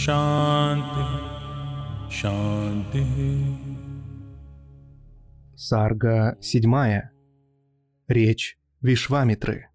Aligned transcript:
शान्ति 0.00 0.59
Сарга 5.70 6.36
седьмая. 6.40 7.12
Речь 8.08 8.58
Вишвамитры. 8.80 9.68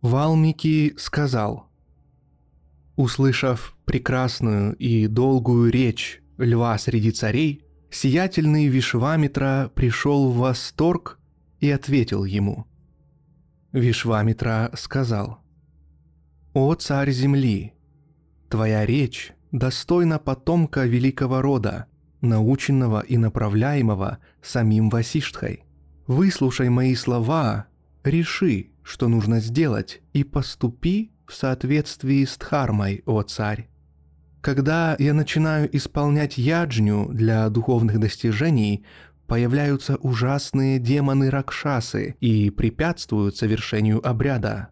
Валмики 0.00 0.94
сказал, 0.96 1.72
Услышав 2.94 3.76
прекрасную 3.84 4.76
и 4.76 5.08
долгую 5.08 5.72
речь 5.72 6.22
льва 6.38 6.78
среди 6.78 7.10
царей, 7.10 7.64
сиятельный 7.90 8.68
Вишвамитра 8.68 9.72
пришел 9.74 10.30
в 10.30 10.36
восторг 10.36 11.18
и 11.58 11.68
ответил 11.68 12.22
ему. 12.22 12.64
Вишвамитра 13.72 14.70
сказал, 14.74 15.40
«О 16.52 16.72
царь 16.76 17.10
земли, 17.10 17.74
твоя 18.48 18.86
речь 18.86 19.32
достойна 19.50 20.20
потомка 20.20 20.86
великого 20.86 21.42
рода, 21.42 21.88
наученного 22.24 23.00
и 23.00 23.16
направляемого 23.16 24.18
самим 24.42 24.90
Васиштхой. 24.90 25.64
Выслушай 26.06 26.68
мои 26.68 26.94
слова, 26.94 27.66
реши, 28.02 28.70
что 28.82 29.08
нужно 29.08 29.40
сделать, 29.40 30.02
и 30.12 30.24
поступи 30.24 31.12
в 31.26 31.34
соответствии 31.34 32.24
с 32.24 32.36
Дхармой, 32.36 33.02
о 33.06 33.22
царь. 33.22 33.68
Когда 34.40 34.94
я 34.98 35.14
начинаю 35.14 35.74
исполнять 35.74 36.36
яджню 36.36 37.08
для 37.10 37.48
духовных 37.48 37.98
достижений, 37.98 38.84
появляются 39.26 39.96
ужасные 39.96 40.78
демоны-ракшасы 40.78 42.16
и 42.20 42.50
препятствуют 42.50 43.36
совершению 43.36 44.06
обряда. 44.06 44.68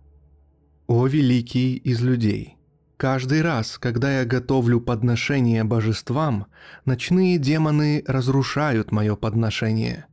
О 0.86 1.06
великий 1.06 1.76
из 1.76 2.02
людей! 2.02 2.58
Каждый 3.02 3.42
раз, 3.42 3.78
когда 3.78 4.20
я 4.20 4.24
готовлю 4.24 4.80
подношение 4.80 5.64
божествам, 5.64 6.46
ночные 6.84 7.36
демоны 7.36 8.04
разрушают 8.06 8.92
мое 8.92 9.16
подношение. 9.16 10.06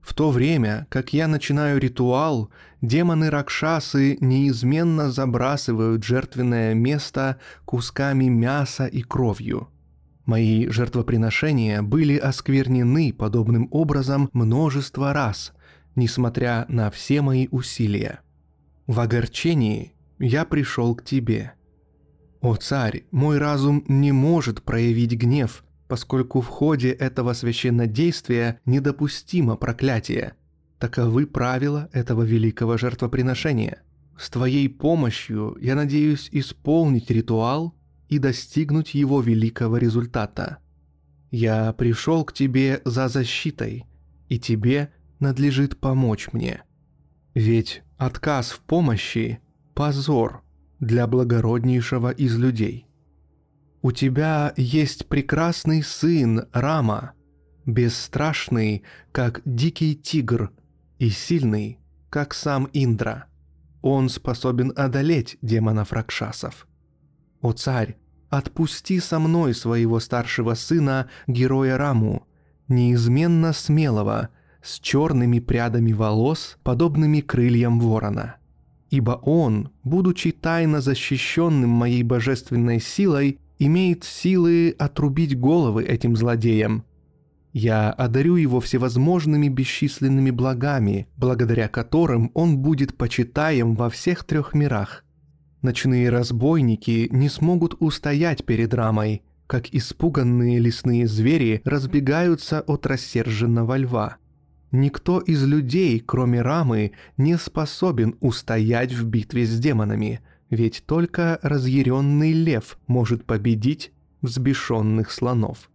В 0.00 0.14
то 0.14 0.30
время, 0.30 0.86
как 0.88 1.12
я 1.12 1.28
начинаю 1.28 1.78
ритуал, 1.78 2.48
демоны-ракшасы 2.80 4.16
неизменно 4.22 5.10
забрасывают 5.10 6.04
жертвенное 6.04 6.72
место 6.72 7.38
кусками 7.66 8.30
мяса 8.30 8.86
и 8.86 9.02
кровью. 9.02 9.68
Мои 10.24 10.68
жертвоприношения 10.68 11.82
были 11.82 12.16
осквернены 12.16 13.12
подобным 13.12 13.68
образом 13.70 14.30
множество 14.32 15.12
раз, 15.12 15.52
несмотря 15.96 16.64
на 16.68 16.90
все 16.90 17.20
мои 17.20 17.48
усилия. 17.50 18.20
В 18.86 19.00
огорчении 19.00 19.92
я 20.18 20.46
пришел 20.46 20.94
к 20.94 21.04
тебе– 21.04 21.52
«О 22.42 22.56
царь, 22.56 23.04
мой 23.12 23.38
разум 23.38 23.84
не 23.86 24.10
может 24.10 24.64
проявить 24.64 25.12
гнев, 25.12 25.62
поскольку 25.86 26.40
в 26.40 26.48
ходе 26.48 26.90
этого 26.90 27.34
священнодействия 27.34 28.60
недопустимо 28.66 29.54
проклятие. 29.54 30.34
Таковы 30.80 31.28
правила 31.28 31.88
этого 31.92 32.22
великого 32.22 32.76
жертвоприношения. 32.78 33.82
С 34.18 34.28
твоей 34.28 34.68
помощью 34.68 35.56
я 35.60 35.76
надеюсь 35.76 36.28
исполнить 36.32 37.12
ритуал 37.12 37.76
и 38.08 38.18
достигнуть 38.18 38.92
его 38.92 39.20
великого 39.20 39.76
результата. 39.76 40.58
Я 41.30 41.72
пришел 41.74 42.24
к 42.24 42.32
тебе 42.32 42.82
за 42.84 43.06
защитой, 43.06 43.84
и 44.28 44.40
тебе 44.40 44.92
надлежит 45.20 45.78
помочь 45.78 46.30
мне. 46.32 46.64
Ведь 47.34 47.84
отказ 47.98 48.50
в 48.50 48.60
помощи– 48.62 49.38
позор– 49.74 50.41
для 50.82 51.06
благороднейшего 51.06 52.10
из 52.10 52.36
людей. 52.36 52.86
У 53.82 53.92
тебя 53.92 54.52
есть 54.56 55.06
прекрасный 55.06 55.80
сын 55.82 56.46
Рама, 56.52 57.12
бесстрашный, 57.64 58.82
как 59.12 59.42
дикий 59.44 59.94
тигр, 59.94 60.50
и 60.98 61.08
сильный, 61.08 61.78
как 62.10 62.34
сам 62.34 62.68
Индра. 62.72 63.26
Он 63.80 64.08
способен 64.08 64.72
одолеть 64.74 65.38
демонов 65.40 65.92
Ракшасов. 65.92 66.66
О 67.40 67.52
царь, 67.52 67.96
отпусти 68.28 68.98
со 68.98 69.20
мной 69.20 69.54
своего 69.54 70.00
старшего 70.00 70.54
сына, 70.54 71.08
героя 71.28 71.78
Раму, 71.78 72.26
неизменно 72.66 73.52
смелого, 73.52 74.30
с 74.62 74.80
черными 74.80 75.38
прядами 75.38 75.92
волос, 75.92 76.58
подобными 76.64 77.20
крыльям 77.20 77.78
ворона 77.78 78.36
ибо 78.92 79.12
он, 79.22 79.70
будучи 79.84 80.32
тайно 80.32 80.82
защищенным 80.82 81.70
моей 81.70 82.02
божественной 82.02 82.78
силой, 82.78 83.38
имеет 83.58 84.04
силы 84.04 84.76
отрубить 84.78 85.36
головы 85.36 85.82
этим 85.82 86.14
злодеям. 86.14 86.84
Я 87.54 87.90
одарю 87.90 88.36
его 88.36 88.60
всевозможными 88.60 89.48
бесчисленными 89.48 90.30
благами, 90.30 91.08
благодаря 91.16 91.68
которым 91.68 92.30
он 92.34 92.58
будет 92.58 92.94
почитаем 92.94 93.76
во 93.76 93.88
всех 93.88 94.24
трех 94.24 94.52
мирах. 94.52 95.04
Ночные 95.62 96.10
разбойники 96.10 97.08
не 97.10 97.30
смогут 97.30 97.76
устоять 97.80 98.44
перед 98.44 98.74
рамой, 98.74 99.22
как 99.46 99.72
испуганные 99.72 100.58
лесные 100.58 101.06
звери 101.06 101.62
разбегаются 101.64 102.60
от 102.60 102.84
рассерженного 102.86 103.78
льва– 103.78 104.16
Никто 104.72 105.20
из 105.20 105.44
людей, 105.44 106.00
кроме 106.00 106.40
Рамы, 106.40 106.92
не 107.18 107.36
способен 107.36 108.16
устоять 108.20 108.92
в 108.92 109.04
битве 109.06 109.44
с 109.44 109.58
демонами, 109.58 110.20
ведь 110.48 110.84
только 110.86 111.38
разъяренный 111.42 112.32
лев 112.32 112.78
может 112.86 113.26
победить 113.26 113.92
взбешенных 114.22 115.10
слонов. 115.10 115.70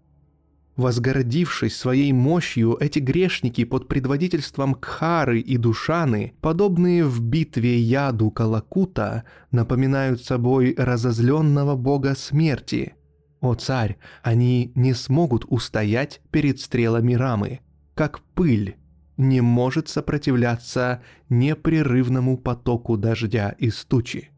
Возгордившись 0.78 1.76
своей 1.76 2.12
мощью, 2.12 2.76
эти 2.80 2.98
грешники 2.98 3.66
под 3.66 3.88
предводительством 3.88 4.74
Кхары 4.74 5.42
и 5.42 5.58
Душаны, 5.58 6.34
подобные 6.42 7.04
в 7.04 7.22
битве 7.22 7.80
яду 7.80 8.32
Калакута, 8.32 9.26
напоминают 9.52 10.24
собой 10.24 10.74
разозленного 10.76 11.76
бога 11.76 12.16
смерти. 12.16 12.96
О 13.42 13.54
царь, 13.54 13.98
они 14.24 14.72
не 14.74 14.94
смогут 14.94 15.46
устоять 15.48 16.20
перед 16.32 16.60
стрелами 16.60 17.14
Рамы, 17.14 17.60
как 17.94 18.22
пыль 18.34 18.76
не 19.18 19.42
может 19.42 19.90
сопротивляться 19.90 21.02
непрерывному 21.30 22.38
потоку 22.38 22.98
дождя 22.98 23.50
из 23.58 23.84
тучи. 23.86 24.30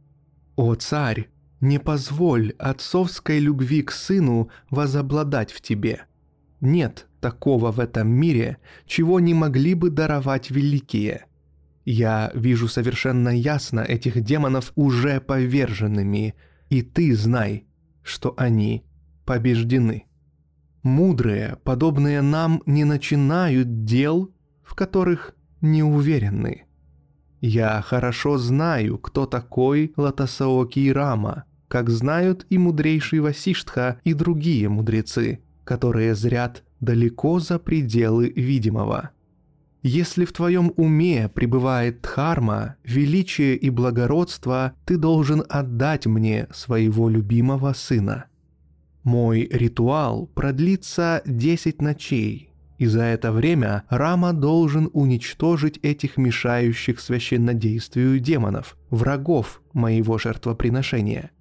О 0.56 0.76
царь, 0.76 1.30
не 1.62 1.78
позволь 1.80 2.54
отцовской 2.58 3.40
любви 3.40 3.81
к 3.81 3.92
сыну 3.92 4.50
возобладать 4.70 5.52
в 5.52 5.62
тебе. 5.62 6.04
Нет 6.62 7.08
такого 7.20 7.72
в 7.72 7.80
этом 7.80 8.10
мире, 8.10 8.58
чего 8.86 9.20
не 9.20 9.34
могли 9.34 9.74
бы 9.74 9.90
даровать 9.90 10.50
великие. 10.50 11.25
Я 11.86 12.32
вижу 12.34 12.68
совершенно 12.68 13.30
ясно 13.30 13.82
этих 13.82 14.22
демонов 14.22 14.72
уже 14.75 15.20
поверженными, 15.20 16.36
и 16.70 16.82
ты 16.82 17.16
знай, 17.16 17.66
что 18.04 18.34
они 18.38 18.86
побеждены. 19.25 20.06
Мудрые, 20.84 21.58
подобные 21.64 22.22
нам, 22.22 22.62
не 22.66 22.86
начинают 22.86 23.84
дел 23.84 24.32
в 24.69 24.75
которых 24.75 25.33
не 25.62 25.81
уверены. 25.81 26.66
Я 27.42 27.81
хорошо 27.81 28.38
знаю, 28.38 29.00
кто 29.00 29.25
такой 29.25 29.94
Латасаоки 29.98 30.92
Рама, 30.92 31.45
как 31.68 31.89
знают 31.89 32.45
и 32.50 32.60
мудрейший 32.60 33.19
Васиштха 33.19 34.00
и 34.04 34.13
другие 34.13 34.69
мудрецы, 34.69 35.39
которые 35.63 36.13
зрят 36.13 36.63
далеко 36.80 37.39
за 37.39 37.57
пределы 37.57 38.30
видимого. 38.30 39.10
Если 39.81 40.25
в 40.25 40.33
твоем 40.33 40.72
уме 40.75 41.30
пребывает 41.30 42.01
дхарма, 42.01 42.75
величие 42.83 43.56
и 43.56 43.72
благородство, 43.72 44.74
ты 44.86 44.98
должен 44.98 45.44
отдать 45.50 46.06
мне 46.06 46.48
своего 46.54 47.10
любимого 47.10 47.74
сына. 47.74 48.25
Мой 49.04 49.48
ритуал 49.51 50.27
продлится 50.27 51.24
десять 51.25 51.81
ночей, 51.81 52.49
и 52.80 52.86
за 52.86 53.02
это 53.04 53.34
время 53.34 53.84
Рама 53.90 54.31
должен 54.31 54.90
уничтожить 54.94 55.78
этих 55.84 56.18
мешающих 56.18 57.02
священнодействию 57.02 58.20
демонов, 58.20 58.78
врагов 58.90 59.62
моего 59.74 60.18
жертвоприношения. 60.18 61.31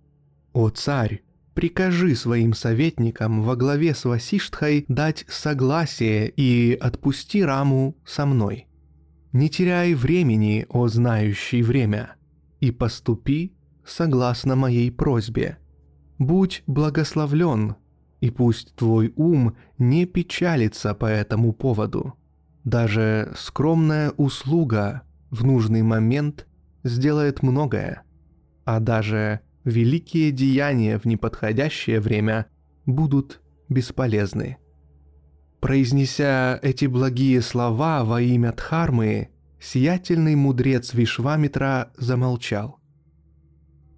«О 0.53 0.69
царь, 0.71 1.23
прикажи 1.55 2.17
своим 2.17 2.55
советникам 2.55 3.43
во 3.43 3.55
главе 3.55 3.95
с 3.95 4.05
Васиштхой 4.05 4.85
дать 4.89 5.25
согласие 5.29 6.29
и 6.29 6.75
отпусти 6.75 7.45
Раму 7.45 7.97
со 8.05 8.27
мной. 8.27 8.67
Не 9.33 9.49
теряй 9.49 9.95
времени, 9.95 10.67
о 10.69 10.89
знающий 10.89 11.63
время, 11.63 12.17
и 12.59 12.73
поступи 12.73 13.55
согласно 13.87 14.57
моей 14.57 14.91
просьбе. 14.91 15.59
Будь 16.19 16.65
благословлен, 16.67 17.77
и 18.21 18.31
пусть 18.31 18.75
твой 18.75 19.13
ум 19.17 19.57
не 19.79 20.07
печалится 20.07 20.95
по 20.95 21.07
этому 21.07 21.53
поводу. 21.53 22.15
Даже 22.65 23.33
скромная 23.37 24.11
услуга 24.11 25.03
в 25.31 25.45
нужный 25.45 25.83
момент 25.83 26.47
сделает 26.83 27.43
многое, 27.43 28.03
а 28.65 28.81
даже 28.81 29.41
великие 29.65 30.33
деяния 30.33 30.99
в 30.99 31.05
неподходящее 31.05 32.01
время 32.01 32.47
будут 32.87 33.41
бесполезны. 33.69 34.59
Произнеся 35.61 36.59
эти 36.63 36.87
благие 36.87 37.43
слова 37.43 38.05
во 38.05 38.21
имя 38.21 38.53
Дхармы, 38.53 39.31
сиятельный 39.61 40.37
мудрец 40.37 40.95
Вишвамитра 40.95 41.91
замолчал. 41.97 42.79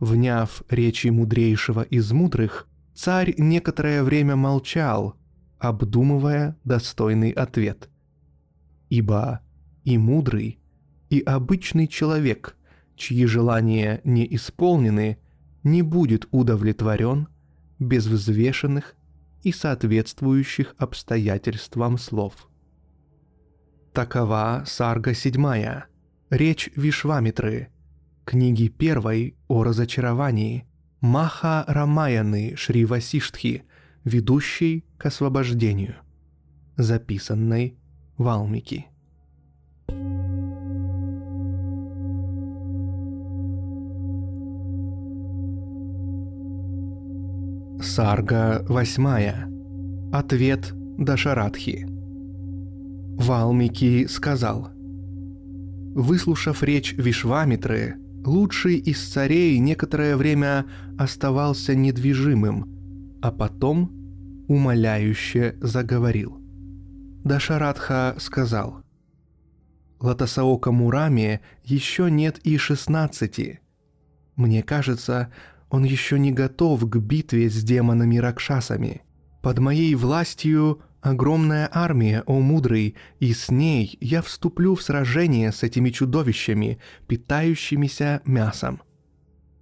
Вняв 0.01 0.63
речи 0.71 1.09
мудрейшего 1.09 1.83
из 1.83 2.11
мудрых, 2.13 2.67
царь 2.95 3.35
некоторое 3.39 4.03
время 4.03 4.37
молчал, 4.37 5.17
обдумывая 5.59 6.57
достойный 6.65 7.31
ответ. 7.31 7.89
Ибо 8.89 9.41
и 9.85 9.99
мудрый, 9.99 10.59
и 11.09 11.21
обычный 11.21 11.87
человек, 11.87 12.57
чьи 12.97 13.27
желания 13.27 14.01
не 14.05 14.27
исполнены, 14.35 15.19
не 15.63 15.83
будет 15.83 16.27
удовлетворен 16.31 17.29
без 17.79 18.07
взвешенных 18.07 18.95
и 19.43 19.53
соответствующих 19.53 20.75
обстоятельствам 20.79 21.99
слов. 21.99 22.49
Такова 23.93 24.65
сарга 24.67 25.15
седьмая, 25.15 25.87
речь 26.31 26.71
Вишвамитры, 26.77 27.69
книги 28.25 28.69
первой 28.69 29.37
о 29.49 29.65
разочаровании, 29.65 30.67
Маха 31.01 31.65
Рамаяны 31.67 32.57
Шри 32.57 32.85
Васиштхи, 32.85 33.65
ведущей 34.05 34.85
к 34.99 35.07
освобождению, 35.07 35.97
записанной 36.77 37.79
Валмики. 38.19 38.87
Сарга 47.83 48.63
восьмая. 48.69 49.49
Ответ 50.13 50.71
Дашарадхи. 50.99 51.87
Валмики 53.17 54.07
сказал. 54.07 54.69
Выслушав 55.95 56.63
речь 56.63 56.93
Вишвамитры, 56.93 57.97
лучший 58.25 58.77
из 58.77 59.01
царей 59.09 59.59
некоторое 59.59 60.17
время 60.17 60.67
оставался 60.99 61.75
недвижимым, 61.75 63.19
а 63.23 63.31
потом 63.33 64.45
умоляюще 64.49 65.57
заговорил. 65.61 66.41
Дашарадха 67.25 68.17
сказал. 68.19 68.83
Латасаока 70.01 70.73
Мураме 70.73 71.41
еще 71.63 72.11
нет 72.11 72.39
и 72.39 72.57
шестнадцати. 72.57 73.61
Мне 74.37 74.63
кажется, 74.63 75.31
он 75.69 75.85
еще 75.85 76.19
не 76.19 76.33
готов 76.33 76.89
к 76.89 76.97
битве 76.97 77.51
с 77.51 77.63
демонами-ракшасами. 77.63 79.03
Под 79.43 79.59
моей 79.59 79.95
властью 79.95 80.81
огромная 81.01 81.69
армия, 81.73 82.23
о 82.27 82.41
мудрый, 82.41 82.95
и 83.19 83.33
с 83.33 83.51
ней 83.51 83.97
я 84.01 84.23
вступлю 84.23 84.75
в 84.75 84.83
сражение 84.83 85.53
с 85.53 85.63
этими 85.63 85.91
чудовищами, 85.91 86.79
питающимися 87.07 88.23
мясом. 88.25 88.83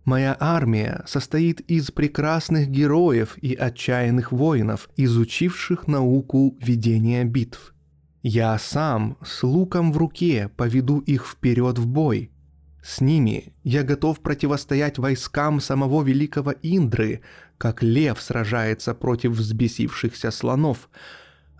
Моя 0.04 0.36
армия 0.40 1.02
состоит 1.06 1.60
из 1.62 1.90
прекрасных 1.90 2.68
героев 2.68 3.36
и 3.38 3.54
отчаянных 3.54 4.32
воинов, 4.32 4.88
изучивших 4.96 5.86
науку 5.86 6.56
ведения 6.60 7.24
битв. 7.24 7.74
Я 8.22 8.58
сам 8.58 9.18
с 9.24 9.42
луком 9.42 9.92
в 9.92 9.98
руке 9.98 10.50
поведу 10.56 10.98
их 11.00 11.26
вперед 11.26 11.78
в 11.78 11.86
бой– 11.86 12.30
с 12.88 13.02
ними 13.02 13.52
я 13.64 13.82
готов 13.82 14.20
противостоять 14.20 14.98
войскам 14.98 15.60
самого 15.60 16.02
великого 16.02 16.54
Индры, 16.62 17.20
как 17.58 17.82
лев 17.82 18.18
сражается 18.20 18.94
против 18.94 19.32
взбесившихся 19.32 20.30
слонов. 20.30 20.88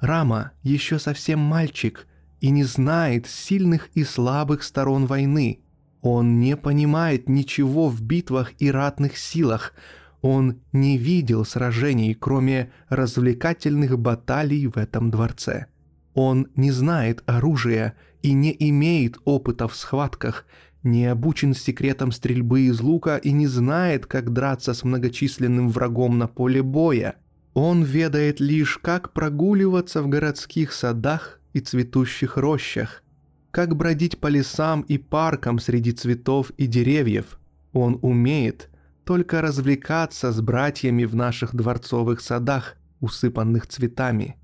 Рама 0.01 0.53
еще 0.63 0.99
совсем 0.99 1.41
мальчик 1.41 2.07
и 2.41 2.51
не 2.51 2.65
знает 2.65 3.27
сильных 3.27 3.89
и 3.95 4.05
слабых 4.05 4.63
сторон 4.63 5.07
войны. 5.07 5.61
Он 6.01 6.39
не 6.39 6.57
понимает 6.57 7.29
ничего 7.29 7.89
в 7.89 8.01
битвах 8.03 8.53
и 8.59 8.71
ратных 8.71 9.17
силах. 9.17 9.75
Он 10.21 10.61
не 10.73 10.99
видел 10.99 11.45
сражений, 11.45 12.15
кроме 12.15 12.73
развлекательных 12.89 13.99
баталий 13.99 14.67
в 14.67 14.77
этом 14.77 15.11
дворце. 15.11 15.67
Он 16.15 16.49
не 16.57 16.71
знает 16.71 17.23
оружия 17.27 17.95
и 18.23 18.33
не 18.33 18.55
имеет 18.59 19.19
опыта 19.25 19.69
в 19.69 19.75
схватках– 19.75 20.47
не 20.83 21.07
обучен 21.07 21.55
секретам 21.55 22.13
стрельбы 22.13 22.63
из 22.63 22.81
лука 22.81 23.17
и 23.17 23.33
не 23.33 23.47
знает, 23.47 24.07
как 24.07 24.33
драться 24.33 24.75
с 24.75 24.85
многочисленным 24.85 25.69
врагом 25.69 26.19
на 26.19 26.29
поле 26.29 26.63
боя. 26.63 27.17
Он 27.61 27.83
ведает 27.83 28.39
лишь, 28.39 28.79
как 28.79 29.13
прогуливаться 29.13 30.01
в 30.01 30.07
городских 30.07 30.73
садах 30.73 31.41
и 31.53 31.59
цветущих 31.59 32.37
рощах, 32.37 33.03
как 33.51 33.75
бродить 33.75 34.21
по 34.21 34.29
лесам 34.29 34.83
и 34.83 34.97
паркам 34.97 35.59
среди 35.59 35.91
цветов 35.91 36.51
и 36.51 36.69
деревьев. 36.69 37.41
Он 37.73 37.99
умеет 38.01 38.71
только 39.03 39.43
развлекаться 39.43 40.31
с 40.31 40.41
братьями 40.41 41.05
в 41.05 41.17
наших 41.17 41.53
дворцовых 41.53 42.21
садах, 42.21 42.77
усыпанных 43.01 43.67
цветами. 43.67 44.37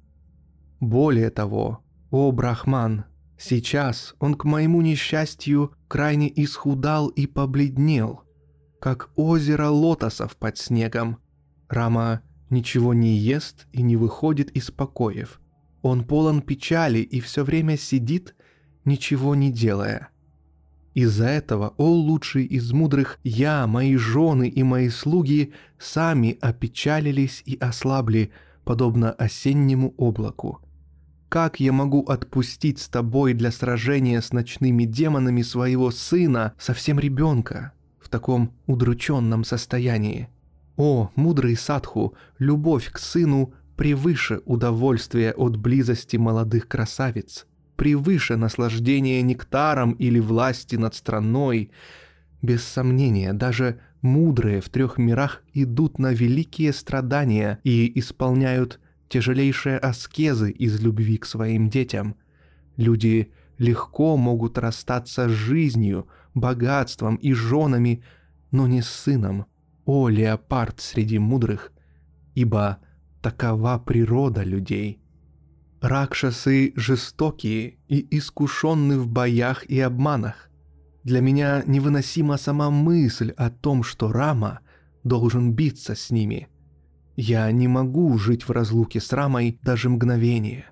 Более 0.80 1.30
того, 1.30 1.84
о 2.10 2.32
Брахман, 2.32 3.04
Сейчас 3.38 4.16
он, 4.18 4.34
к 4.34 4.42
моему 4.42 4.82
несчастью, 4.82 5.72
крайне 5.86 6.32
исхудал 6.42 7.06
и 7.10 7.28
побледнел, 7.28 8.24
как 8.80 9.10
озеро 9.14 9.68
лотосов 9.68 10.36
под 10.36 10.58
снегом. 10.58 11.18
Рама 11.68 12.22
ничего 12.50 12.94
не 12.94 13.16
ест 13.16 13.66
и 13.72 13.82
не 13.82 13.96
выходит 13.96 14.50
из 14.50 14.70
покоев. 14.70 15.40
Он 15.82 16.04
полон 16.04 16.42
печали 16.42 16.98
и 16.98 17.20
все 17.20 17.44
время 17.44 17.76
сидит, 17.76 18.34
ничего 18.84 19.34
не 19.34 19.50
делая. 19.52 20.08
Из-за 20.94 21.26
этого, 21.26 21.74
о 21.76 21.88
лучший 21.88 22.44
из 22.44 22.72
мудрых, 22.72 23.18
я, 23.24 23.66
мои 23.66 23.96
жены 23.96 24.48
и 24.48 24.62
мои 24.62 24.88
слуги 24.88 25.52
сами 25.78 26.38
опечалились 26.40 27.42
и 27.44 27.56
ослабли, 27.56 28.30
подобно 28.64 29.12
осеннему 29.12 29.94
облаку– 29.96 30.60
как 31.34 31.58
я 31.58 31.72
могу 31.72 32.02
отпустить 32.04 32.78
с 32.78 32.88
тобой 32.88 33.34
для 33.34 33.50
сражения 33.50 34.20
с 34.20 34.32
ночными 34.32 34.84
демонами 34.84 35.42
своего 35.42 35.90
сына, 35.90 36.52
совсем 36.60 37.00
ребенка, 37.00 37.72
в 38.00 38.08
таком 38.08 38.52
удрученном 38.68 39.42
состоянии? 39.42 40.28
О, 40.76 41.10
мудрый 41.14 41.56
садху, 41.56 42.14
любовь 42.38 42.90
к 42.90 42.98
сыну 42.98 43.54
превыше 43.76 44.40
удовольствия 44.44 45.32
от 45.32 45.56
близости 45.56 46.16
молодых 46.16 46.68
красавиц, 46.68 47.46
превыше 47.76 48.36
наслаждения 48.36 49.22
нектаром 49.22 49.92
или 49.92 50.18
власти 50.18 50.76
над 50.76 50.94
страной. 50.94 51.70
Без 52.42 52.64
сомнения, 52.64 53.32
даже 53.32 53.80
мудрые 54.02 54.60
в 54.60 54.68
трех 54.68 54.98
мирах 54.98 55.42
идут 55.52 55.98
на 55.98 56.12
великие 56.12 56.72
страдания 56.72 57.60
и 57.62 57.98
исполняют 57.98 58.80
тяжелейшие 59.08 59.78
аскезы 59.78 60.50
из 60.50 60.80
любви 60.80 61.18
к 61.18 61.26
своим 61.26 61.70
детям. 61.70 62.16
Люди 62.76 63.32
легко 63.58 64.16
могут 64.16 64.58
расстаться 64.58 65.28
с 65.28 65.32
жизнью, 65.32 66.08
богатством 66.34 67.14
и 67.16 67.32
женами, 67.32 68.02
но 68.50 68.66
не 68.66 68.82
с 68.82 68.88
сыном, 68.88 69.46
о 69.84 70.08
леопард 70.08 70.80
среди 70.80 71.18
мудрых, 71.18 71.72
ибо 72.34 72.78
такова 73.22 73.78
природа 73.78 74.42
людей. 74.42 75.00
Ракшасы 75.80 76.72
жестокие 76.76 77.78
и 77.88 78.16
искушенны 78.16 78.98
в 78.98 79.06
боях 79.06 79.64
и 79.66 79.80
обманах. 79.80 80.50
Для 81.02 81.20
меня 81.20 81.62
невыносима 81.66 82.38
сама 82.38 82.70
мысль 82.70 83.30
о 83.36 83.50
том, 83.50 83.82
что 83.82 84.10
Рама 84.10 84.60
должен 85.02 85.52
биться 85.52 85.94
с 85.94 86.10
ними– 86.10 86.48
я 87.16 87.50
не 87.52 87.68
могу 87.68 88.18
жить 88.18 88.42
в 88.42 88.50
разлуке 88.50 89.00
с 89.00 89.12
Рамой 89.12 89.58
даже 89.62 89.88
мгновение. 89.88 90.66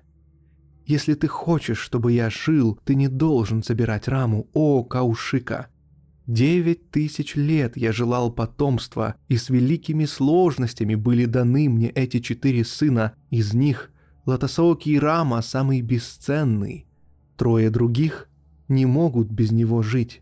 Если 0.85 1.13
ты 1.13 1.27
хочешь, 1.27 1.77
чтобы 1.77 2.11
я 2.11 2.29
жил, 2.29 2.77
ты 2.83 2.95
не 2.95 3.07
должен 3.07 3.63
забирать 3.63 4.09
Раму, 4.09 4.49
о 4.53 4.83
Каушика. 4.83 5.67
Девять 6.27 6.89
тысяч 6.89 7.35
лет 7.35 7.75
я 7.75 7.91
желал 7.91 8.31
потомства, 8.31 9.15
и 9.27 9.35
с 9.35 9.49
великими 9.49 10.05
сложностями 10.05 10.95
были 10.95 11.25
даны 11.25 11.67
мне 11.67 11.89
эти 11.89 12.19
четыре 12.19 12.63
сына. 12.63 13.13
Из 13.29 13.53
них 13.53 13.91
Латасооки 14.25 14.89
и 14.89 14.99
Рама 14.99 15.41
самый 15.41 15.81
бесценный. 15.81 16.87
Трое 17.35 17.69
других 17.69 18.29
не 18.69 18.85
могут 18.85 19.27
без 19.27 19.51
него 19.51 19.81
жить. 19.81 20.21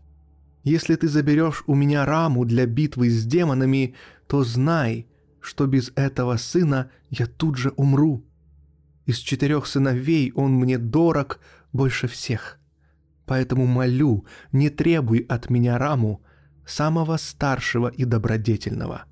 Если 0.64 0.96
ты 0.96 1.08
заберешь 1.08 1.62
у 1.66 1.74
меня 1.76 2.04
Раму 2.04 2.44
для 2.44 2.66
битвы 2.66 3.08
с 3.08 3.24
демонами, 3.24 3.94
то 4.26 4.42
знай, 4.42 5.06
что 5.40 5.66
без 5.66 5.92
этого 5.94 6.36
сына 6.36 6.90
я 7.10 7.26
тут 7.26 7.56
же 7.56 7.70
умру. 7.76 8.24
Из 9.06 9.18
четырех 9.18 9.66
сыновей 9.66 10.32
он 10.34 10.54
мне 10.54 10.78
дорог 10.78 11.40
больше 11.72 12.08
всех. 12.08 12.58
Поэтому 13.32 13.64
молю, 13.64 14.26
не 14.52 14.68
требуй 14.68 15.20
от 15.26 15.48
меня 15.48 15.78
Раму, 15.78 16.20
самого 16.66 17.16
старшего 17.16 17.88
и 17.88 18.04
добродетельного. 18.04 19.06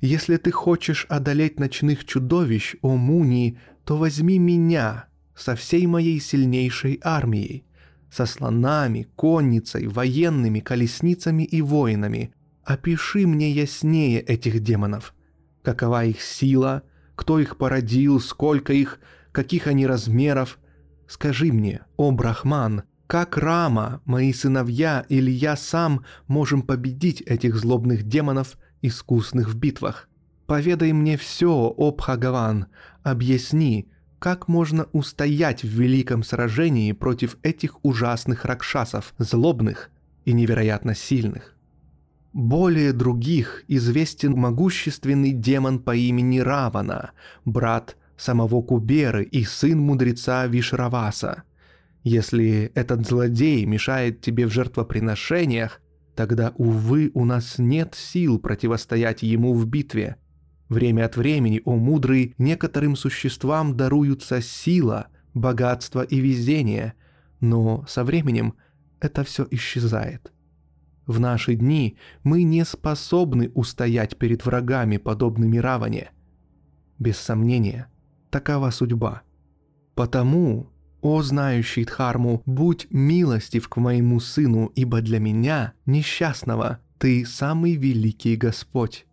Если 0.00 0.38
ты 0.38 0.50
хочешь 0.52 1.04
одолеть 1.10 1.60
ночных 1.60 2.06
чудовищ, 2.06 2.76
о 2.80 2.96
Муни, 2.96 3.58
то 3.84 3.98
возьми 3.98 4.38
меня 4.38 5.04
со 5.36 5.54
всей 5.54 5.86
моей 5.86 6.18
сильнейшей 6.18 6.98
армией, 7.04 7.66
со 8.10 8.24
слонами, 8.24 9.06
конницей, 9.16 9.86
военными, 9.86 10.60
колесницами 10.60 11.42
и 11.42 11.60
воинами. 11.60 12.32
Опиши 12.64 13.26
мне 13.26 13.50
яснее 13.50 14.22
этих 14.22 14.60
демонов. 14.60 15.14
Какова 15.62 16.06
их 16.06 16.22
сила, 16.22 16.84
кто 17.16 17.38
их 17.38 17.58
породил, 17.58 18.18
сколько 18.18 18.72
их, 18.72 18.98
каких 19.30 19.66
они 19.66 19.86
размеров. 19.86 20.58
Скажи 21.06 21.52
мне, 21.52 21.82
о 21.98 22.10
Брахман, 22.12 22.84
как 23.08 23.38
Рама, 23.38 24.02
мои 24.04 24.34
сыновья 24.34 25.04
или 25.08 25.30
я 25.30 25.56
сам 25.56 26.04
можем 26.26 26.60
победить 26.60 27.22
этих 27.22 27.56
злобных 27.56 28.02
демонов, 28.02 28.58
искусных 28.82 29.48
в 29.48 29.56
битвах? 29.56 30.10
Поведай 30.46 30.92
мне 30.92 31.16
все, 31.16 31.50
о 31.74 31.90
Бхагаван, 31.90 32.66
объясни, 33.02 33.88
как 34.18 34.46
можно 34.46 34.88
устоять 34.92 35.62
в 35.62 35.68
великом 35.68 36.22
сражении 36.22 36.92
против 36.92 37.38
этих 37.42 37.82
ужасных 37.82 38.44
ракшасов, 38.44 39.14
злобных 39.16 39.88
и 40.26 40.34
невероятно 40.34 40.94
сильных. 40.94 41.56
Более 42.34 42.92
других 42.92 43.64
известен 43.68 44.34
могущественный 44.34 45.32
демон 45.32 45.78
по 45.78 45.96
имени 45.96 46.40
Равана, 46.40 47.12
брат 47.46 47.96
самого 48.18 48.60
Куберы 48.60 49.24
и 49.24 49.44
сын 49.44 49.80
мудреца 49.80 50.46
Вишраваса– 50.46 51.44
если 52.08 52.72
этот 52.74 53.06
злодей 53.06 53.64
мешает 53.66 54.20
тебе 54.20 54.46
в 54.46 54.52
жертвоприношениях, 54.52 55.80
тогда, 56.14 56.52
увы, 56.56 57.10
у 57.14 57.24
нас 57.24 57.58
нет 57.58 57.94
сил 57.94 58.38
противостоять 58.38 59.22
ему 59.22 59.54
в 59.54 59.66
битве. 59.66 60.16
Время 60.68 61.04
от 61.06 61.16
времени, 61.16 61.62
о 61.64 61.76
мудрый, 61.76 62.34
некоторым 62.38 62.96
существам 62.96 63.76
даруются 63.76 64.40
сила, 64.40 65.08
богатство 65.34 66.02
и 66.02 66.18
везение, 66.18 66.94
но 67.40 67.84
со 67.88 68.04
временем 68.04 68.54
это 69.00 69.22
все 69.22 69.46
исчезает. 69.50 70.32
В 71.06 71.20
наши 71.20 71.54
дни 71.54 71.96
мы 72.22 72.42
не 72.42 72.64
способны 72.64 73.50
устоять 73.54 74.18
перед 74.18 74.44
врагами, 74.44 74.98
подобными 74.98 75.56
Раване. 75.56 76.10
Без 76.98 77.16
сомнения, 77.16 77.86
такова 78.30 78.70
судьба. 78.70 79.22
Потому 79.94 80.70
«О, 81.00 81.22
знающий 81.22 81.84
Дхарму, 81.84 82.42
будь 82.44 82.88
милостив 82.90 83.68
к 83.68 83.76
моему 83.76 84.18
сыну, 84.18 84.72
ибо 84.74 85.00
для 85.00 85.20
меня, 85.20 85.72
несчастного, 85.86 86.80
ты 86.98 87.24
самый 87.24 87.76
великий 87.76 88.36
Господь». 88.36 89.06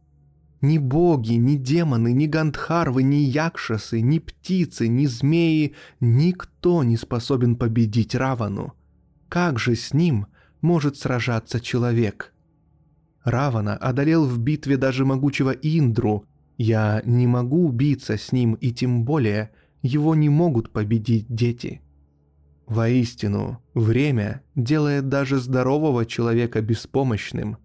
Ни 0.61 0.79
боги, 0.79 1.33
ни 1.33 1.57
демоны, 1.57 2.11
ни 2.11 2.25
гандхарвы, 2.25 3.03
ни 3.03 3.17
якшасы, 3.17 4.01
ни 4.01 4.17
птицы, 4.17 4.87
ни 4.87 5.05
змеи, 5.05 5.75
никто 5.99 6.83
не 6.83 6.97
способен 6.97 7.55
победить 7.55 8.15
Равану. 8.15 8.73
Как 9.29 9.59
же 9.59 9.75
с 9.75 9.93
ним 9.93 10.25
может 10.61 10.97
сражаться 10.97 11.59
человек? 11.59 12.33
Равана 13.23 13.75
одолел 13.75 14.25
в 14.25 14.39
битве 14.39 14.77
даже 14.77 15.05
могучего 15.05 15.51
Индру. 15.51 16.25
Я 16.57 17.03
не 17.05 17.27
могу 17.27 17.67
убиться 17.67 18.17
с 18.17 18.31
ним 18.31 18.53
и 18.53 18.71
тем 18.71 19.03
более– 19.03 19.51
его 19.85 20.15
не 20.15 20.29
могут 20.29 20.71
победить 20.71 21.27
дети. 21.29 21.81
Воистину, 22.65 23.61
время 23.75 24.41
делает 24.55 25.09
даже 25.09 25.37
здорового 25.37 26.05
человека 26.05 26.61
беспомощным. 26.61 27.57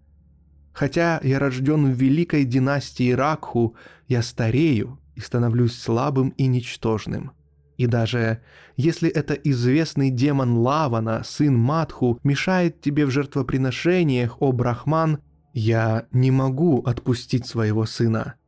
Хотя 0.71 1.19
я 1.23 1.39
рожден 1.39 1.91
в 1.91 1.97
великой 1.97 2.45
династии 2.45 3.11
Ракху, 3.11 3.75
я 4.07 4.21
старею 4.21 4.99
и 5.15 5.19
становлюсь 5.19 5.77
слабым 5.77 6.29
и 6.37 6.45
ничтожным. 6.45 7.31
И 7.77 7.87
даже 7.87 8.41
если 8.77 9.09
это 9.09 9.33
известный 9.33 10.11
демон 10.11 10.57
Лавана, 10.57 11.23
сын 11.25 11.57
Матху, 11.57 12.19
мешает 12.23 12.81
тебе 12.81 13.07
в 13.07 13.11
жертвоприношениях, 13.11 14.39
о 14.39 14.51
Брахман, 14.51 15.17
я 15.53 16.05
не 16.11 16.29
могу 16.29 16.83
отпустить 16.83 17.47
своего 17.47 17.87
сына– 17.87 18.35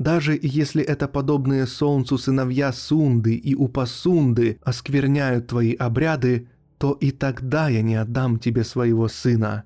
даже 0.00 0.38
если 0.40 0.82
это 0.82 1.08
подобные 1.08 1.66
солнцу 1.66 2.16
сыновья 2.16 2.72
Сунды 2.72 3.34
и 3.34 3.54
Упасунды 3.54 4.58
оскверняют 4.62 5.48
твои 5.48 5.74
обряды, 5.74 6.48
то 6.78 6.92
и 6.92 7.10
тогда 7.10 7.68
я 7.68 7.82
не 7.82 7.96
отдам 7.96 8.38
тебе 8.38 8.64
своего 8.64 9.08
сына. 9.08 9.64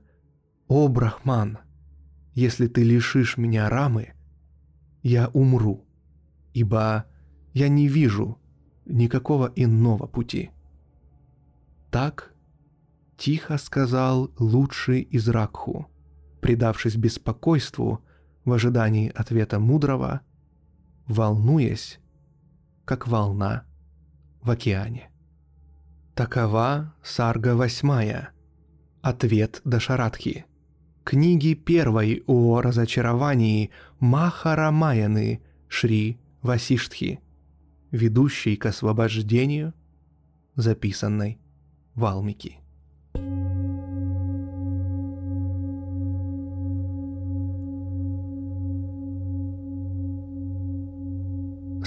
О, 0.67 0.89
Брахман, 0.89 1.59
если 2.35 2.67
ты 2.67 2.83
лишишь 2.83 3.37
меня 3.37 3.71
рамы, 3.71 4.15
я 5.05 5.29
умру, 5.29 5.87
ибо 6.53 7.05
я 7.53 7.69
не 7.69 7.87
вижу 7.87 8.37
никакого 8.87 9.53
иного 9.55 10.09
пути. 10.09 10.51
Так 11.93 12.35
тихо 13.17 13.57
сказал 13.57 14.33
лучший 14.37 15.03
из 15.03 15.29
Ракху, 15.29 15.87
предавшись 16.41 16.97
беспокойству– 16.97 18.01
в 18.45 18.53
ожидании 18.53 19.11
ответа 19.15 19.59
мудрого, 19.59 20.21
волнуясь, 21.07 21.99
как 22.85 23.07
волна 23.09 23.65
в 24.43 24.51
океане. 24.51 25.11
Такова 26.15 26.95
сарга 27.03 27.57
восьмая. 27.57 28.31
Ответ 29.03 29.61
Дашарадхи. 29.65 30.47
Книги 31.03 31.55
первой 31.55 32.23
о 32.27 32.61
разочаровании 32.61 33.71
Махарамаяны 33.99 35.43
Шри 35.69 36.19
Васиштхи, 36.41 37.21
ведущей 37.91 38.57
к 38.57 38.67
освобождению, 38.67 39.75
записанной 40.57 41.39
Валмики. 41.95 42.64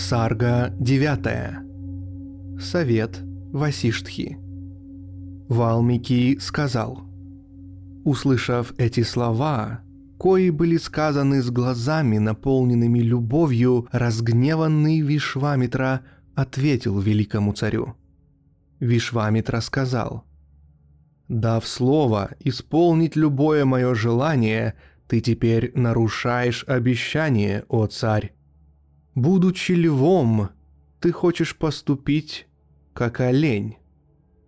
Сарга 0.09 0.73
9. 0.79 2.61
Совет 2.61 3.19
Васиштхи. 3.51 4.37
Валмики 5.49 6.39
сказал. 6.39 7.01
Услышав 8.05 8.73
эти 8.77 9.03
слова, 9.03 9.81
кои 10.17 10.49
были 10.49 10.77
сказаны 10.77 11.41
с 11.41 11.49
глазами, 11.49 12.19
наполненными 12.19 12.99
любовью, 12.99 13.89
разгневанный 13.91 15.01
Вишвамитра 15.01 16.03
ответил 16.35 16.97
великому 17.01 17.51
царю. 17.51 17.95
Вишвамитра 18.79 19.59
сказал, 19.59 20.23
«Дав 21.27 21.67
слово 21.67 22.29
исполнить 22.39 23.17
любое 23.17 23.65
мое 23.65 23.93
желание, 23.93 24.75
ты 25.09 25.19
теперь 25.19 25.73
нарушаешь 25.75 26.63
обещание, 26.65 27.65
о 27.67 27.87
царь. 27.87 28.36
Будучи 29.17 29.71
львом, 29.71 30.49
ты 30.99 31.11
хочешь 31.11 31.57
поступить 31.57 32.47
как 32.93 33.19
олень. 33.19 33.77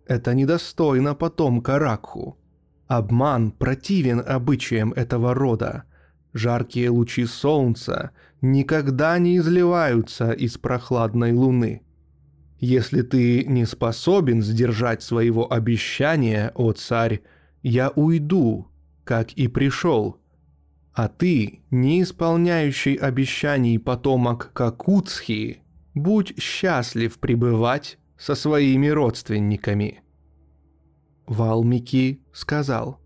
Это 0.05 0.35
недостойно 0.35 1.15
потомка 1.15 1.79
Ракху. 1.79 2.37
Обман 2.85 3.49
противен 3.49 4.19
обычаям 4.23 4.93
этого 4.93 5.33
рода. 5.33 5.85
Жаркие 6.33 6.91
лучи 6.91 7.25
солнца 7.25 8.11
никогда 8.41 9.17
не 9.17 9.37
изливаются 9.37 10.33
из 10.33 10.59
прохладной 10.59 11.33
луны. 11.33 11.81
Если 12.59 13.01
ты 13.01 13.45
не 13.45 13.65
способен 13.65 14.43
сдержать 14.43 15.01
своего 15.01 15.51
обещания, 15.51 16.51
о 16.53 16.73
царь, 16.73 17.23
я 17.63 17.89
уйду, 17.89 18.67
как 19.03 19.33
и 19.33 19.47
пришел, 19.47 20.19
а 21.01 21.07
ты, 21.07 21.61
не 21.71 22.01
исполняющий 22.01 22.97
обещаний 22.97 23.79
потомок 23.79 24.51
Какуцхи, 24.53 25.61
будь 25.93 26.37
счастлив 26.37 27.17
пребывать 27.19 27.97
со 28.17 28.35
своими 28.35 28.87
родственниками. 28.87 30.01
Валмики 31.25 32.21
сказал, 32.33 32.99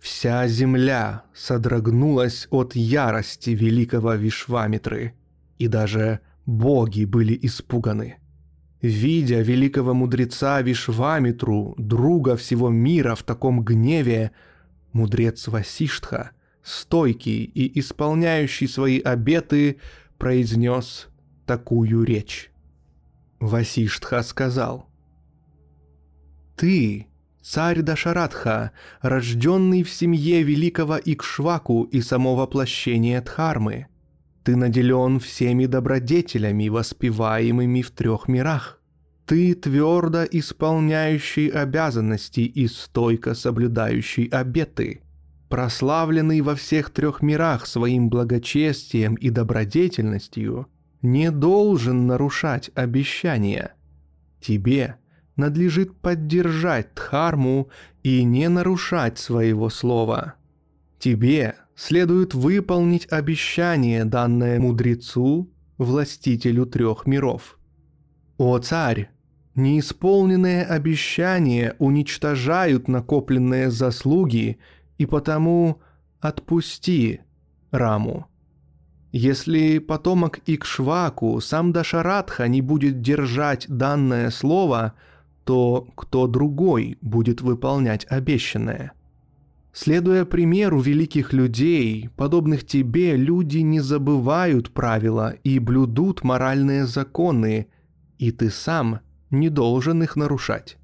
Вся 0.00 0.46
земля 0.48 1.22
содрогнулась 1.32 2.46
от 2.50 2.76
ярости 2.76 3.50
великого 3.50 4.16
Вишвамитры, 4.16 5.14
и 5.56 5.66
даже 5.66 6.20
боги 6.44 7.06
были 7.06 7.38
испуганы. 7.40 8.16
Видя 8.82 9.40
великого 9.40 9.94
мудреца 9.94 10.60
Вишвамитру, 10.60 11.74
друга 11.78 12.36
всего 12.36 12.68
мира 12.68 13.14
в 13.14 13.22
таком 13.22 13.64
гневе, 13.64 14.32
мудрец 14.92 15.48
Васиштха, 15.48 16.33
стойкий 16.64 17.44
и 17.44 17.78
исполняющий 17.78 18.66
свои 18.66 18.98
обеты, 18.98 19.76
произнес 20.18 21.08
такую 21.46 22.02
речь. 22.04 22.50
Васиштха 23.38 24.22
сказал, 24.22 24.88
«Ты, 26.56 27.06
царь 27.42 27.82
Дашаратха, 27.82 28.72
рожденный 29.02 29.82
в 29.82 29.90
семье 29.90 30.42
великого 30.42 30.98
Икшваку 31.04 31.82
и 31.84 32.00
самовоплощения 32.00 33.20
Дхармы. 33.20 33.88
Ты 34.44 34.56
наделен 34.56 35.20
всеми 35.20 35.66
добродетелями, 35.66 36.68
воспеваемыми 36.68 37.82
в 37.82 37.90
трех 37.90 38.28
мирах. 38.28 38.80
Ты 39.26 39.54
твердо 39.54 40.24
исполняющий 40.24 41.48
обязанности 41.48 42.40
и 42.40 42.68
стойко 42.68 43.34
соблюдающий 43.34 44.26
обеты, 44.26 45.00
прославленный 45.54 46.40
во 46.40 46.56
всех 46.56 46.90
трех 46.90 47.22
мирах 47.22 47.66
своим 47.66 48.08
благочестием 48.08 49.14
и 49.14 49.30
добродетельностью, 49.30 50.66
не 51.00 51.30
должен 51.30 52.08
нарушать 52.08 52.72
обещания. 52.74 53.74
Тебе 54.40 54.96
надлежит 55.36 55.94
поддержать 56.00 56.88
Дхарму 56.96 57.68
и 58.02 58.24
не 58.24 58.48
нарушать 58.48 59.20
своего 59.20 59.70
слова. 59.70 60.34
Тебе 60.98 61.54
следует 61.76 62.34
выполнить 62.34 63.06
обещание, 63.12 64.04
данное 64.04 64.58
мудрецу, 64.58 65.52
властителю 65.78 66.66
трех 66.66 67.06
миров. 67.06 67.60
О 68.38 68.58
царь, 68.58 69.08
неисполненные 69.54 70.64
обещания 70.64 71.76
уничтожают 71.78 72.88
накопленные 72.88 73.70
заслуги, 73.70 74.58
и 74.98 75.06
потому 75.06 75.80
отпусти 76.20 77.20
Раму. 77.70 78.26
Если 79.12 79.78
потомок 79.78 80.40
Икшваку, 80.46 81.40
сам 81.40 81.72
Дашаратха, 81.72 82.48
не 82.48 82.62
будет 82.62 83.00
держать 83.00 83.66
данное 83.68 84.30
слово, 84.30 84.94
то 85.44 85.86
кто 85.94 86.26
другой 86.26 86.98
будет 87.00 87.40
выполнять 87.40 88.06
обещанное? 88.10 88.92
Следуя 89.72 90.24
примеру 90.24 90.80
великих 90.80 91.32
людей, 91.32 92.08
подобных 92.16 92.64
тебе, 92.64 93.16
люди 93.16 93.58
не 93.58 93.80
забывают 93.80 94.70
правила 94.70 95.34
и 95.44 95.58
блюдут 95.58 96.22
моральные 96.22 96.86
законы, 96.86 97.66
и 98.18 98.30
ты 98.30 98.50
сам 98.50 99.00
не 99.30 99.48
должен 99.48 100.02
их 100.02 100.16
нарушать. 100.16 100.76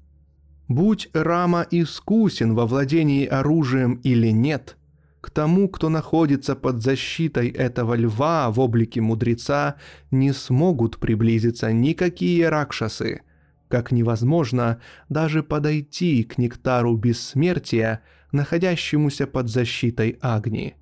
Будь 0.71 1.09
Рама 1.11 1.67
искусен 1.69 2.55
во 2.55 2.65
владении 2.65 3.25
оружием 3.25 3.95
или 4.05 4.29
нет, 4.29 4.77
к 5.19 5.29
тому, 5.29 5.67
кто 5.67 5.89
находится 5.89 6.55
под 6.55 6.81
защитой 6.81 7.49
этого 7.49 7.93
льва 7.95 8.49
в 8.49 8.57
облике 8.61 9.01
мудреца, 9.01 9.75
не 10.11 10.31
смогут 10.31 10.97
приблизиться 10.97 11.73
никакие 11.73 12.47
ракшасы, 12.47 13.23
как 13.67 13.91
невозможно 13.91 14.79
даже 15.09 15.43
подойти 15.43 16.23
к 16.23 16.37
нектару 16.37 16.95
бессмертия, 16.95 18.01
находящемуся 18.31 19.27
под 19.27 19.49
защитой 19.49 20.19
Агни. 20.21 20.77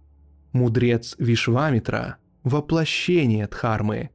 Мудрец 0.51 1.15
Вишвамитра– 1.17 2.17
воплощение 2.43 3.47
Дхармы, 3.47 4.11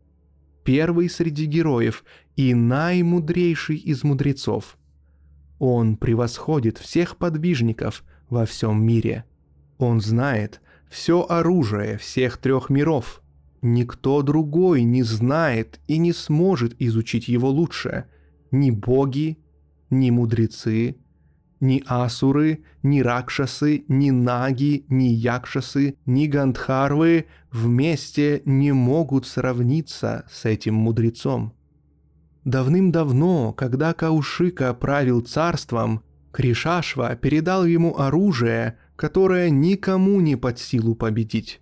первый 0.63 1.11
среди 1.11 1.47
героев 1.47 2.05
и 2.37 2.55
наимудрейший 2.55 3.79
из 3.79 4.05
мудрецов. 4.05 4.79
Он 5.66 5.96
превосходит 5.96 6.79
всех 6.79 7.16
подвижников 7.16 8.05
во 8.29 8.44
всем 8.44 8.85
мире– 8.85 9.24
он 9.79 10.00
знает 10.00 10.61
все 10.88 11.27
оружие 11.29 11.98
всех 11.98 12.37
трех 12.38 12.70
миров. 12.70 13.22
Никто 13.62 14.22
другой 14.22 14.83
не 14.83 15.03
знает 15.03 15.81
и 15.87 15.98
не 15.98 16.12
сможет 16.12 16.74
изучить 16.79 17.29
его 17.29 17.48
лучше. 17.48 18.05
Ни 18.50 18.70
боги, 18.70 19.38
ни 19.90 20.11
мудрецы, 20.11 20.96
ни 21.61 21.83
асуры, 21.87 22.62
ни 22.83 23.00
ракшасы, 23.00 23.85
ни 23.88 24.11
наги, 24.11 24.85
ни 24.88 25.05
якшасы, 25.05 25.96
ни 26.07 26.27
гандхарвы 26.27 27.27
вместе 27.50 28.42
не 28.44 28.72
могут 28.72 29.27
сравниться 29.27 30.27
с 30.31 30.44
этим 30.44 30.74
мудрецом. 30.74 31.55
Давным-давно, 32.45 33.55
когда 33.55 33.95
Каушика 33.95 34.75
правил 34.75 35.23
царством, 35.23 36.03
Кришашва 36.31 37.17
передал 37.17 37.65
ему 37.65 37.97
оружие, 37.97 38.77
которое 38.97 39.49
никому 39.49 40.21
не 40.21 40.37
под 40.37 40.59
силу 40.59 40.95
победить. 40.95 41.61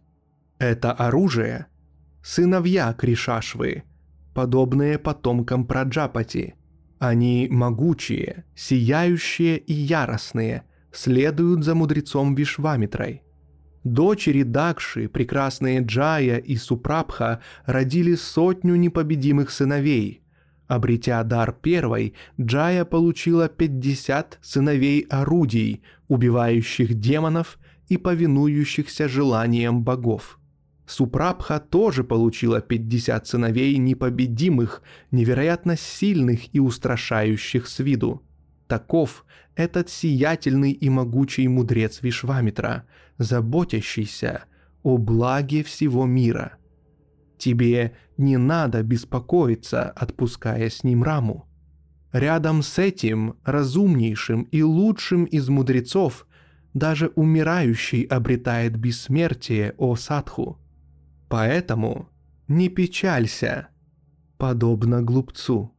Это 0.59 0.92
оружие– 0.92 1.66
сыновья 2.23 2.92
Кришашвы, 2.95 3.85
подобные 4.35 4.99
потомкам 4.99 5.66
Праджапати. 5.66 6.57
Они 6.99 7.49
могучие, 7.51 8.45
сияющие 8.57 9.59
и 9.59 9.73
яростные, 9.73 10.64
следуют 10.92 11.64
за 11.64 11.75
мудрецом 11.75 12.35
Вишвамитрой. 12.35 13.23
Дочери 13.85 14.42
Дакши, 14.42 15.09
прекрасные 15.09 15.81
Джая 15.81 16.38
и 16.38 16.57
Супрабха, 16.57 17.40
родили 17.66 18.14
сотню 18.16 18.75
непобедимых 18.75 19.51
сыновей– 19.51 20.18
Обретя 20.72 21.22
дар 21.22 21.52
первой, 21.52 22.14
Джая 22.40 22.87
получила 22.87 23.50
50 23.50 24.38
сыновей 24.40 25.02
орудий, 25.11 25.82
убивающих 26.08 26.94
демонов 26.94 27.58
и 27.90 27.98
повинующихся 27.98 29.06
желаниям 29.06 29.85
богов. 29.85 30.38
Супрабха 30.87 31.61
тоже 31.61 32.04
получила 32.04 32.62
50 32.62 33.26
сыновей 33.26 33.76
непобедимых, 33.76 34.82
невероятно 35.11 35.76
сильных 35.76 36.54
и 36.54 36.58
устрашающих 36.58 37.68
с 37.68 37.78
виду. 37.80 38.22
Таков 38.66 39.26
этот 39.54 39.90
сиятельный 39.90 40.72
и 40.72 40.88
могучий 40.88 41.48
мудрец 41.48 41.98
Вишвамитра, 42.00 42.87
заботящийся 43.18 44.44
о 44.82 44.96
благе 44.96 45.64
всего 45.64 46.06
мира– 46.06 46.56
Тебе 47.42 47.96
не 48.18 48.37
надо 48.37 48.85
беспокоиться, 48.85 49.90
отпуская 49.90 50.70
с 50.70 50.85
ним 50.85 51.02
раму. 51.02 51.48
Рядом 52.12 52.62
с 52.62 52.78
этим 52.78 53.35
разумнейшим 53.42 54.42
и 54.44 54.62
лучшим 54.62 55.24
из 55.24 55.48
мудрецов 55.48 56.28
даже 56.72 57.09
умирающий 57.16 58.02
обретает 58.02 58.76
бессмертие, 58.76 59.74
о 59.76 59.96
садху. 59.96 60.61
Поэтому 61.28 62.09
не 62.46 62.68
печалься, 62.68 63.70
подобно 64.38 65.02
глупцу. 65.02 65.74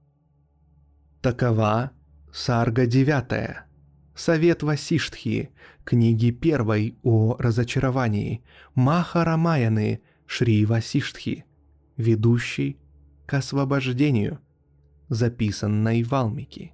Такова 1.22 1.92
Сарга 2.34 2.86
девятая. 2.88 3.68
Совет 4.14 4.64
Васиштхи, 4.64 5.52
книги 5.86 6.32
первой 6.32 6.98
о 7.04 7.38
разочаровании, 7.40 8.44
Маха 8.76 9.24
Рамаяны, 9.24 10.02
Шри 10.26 10.66
Васиштхи– 10.66 11.46
ведущий 11.98 12.78
к 13.26 13.34
освобождению, 13.36 14.40
записанной 15.10 16.04
в 16.04 16.14
Алмике. 16.14 16.74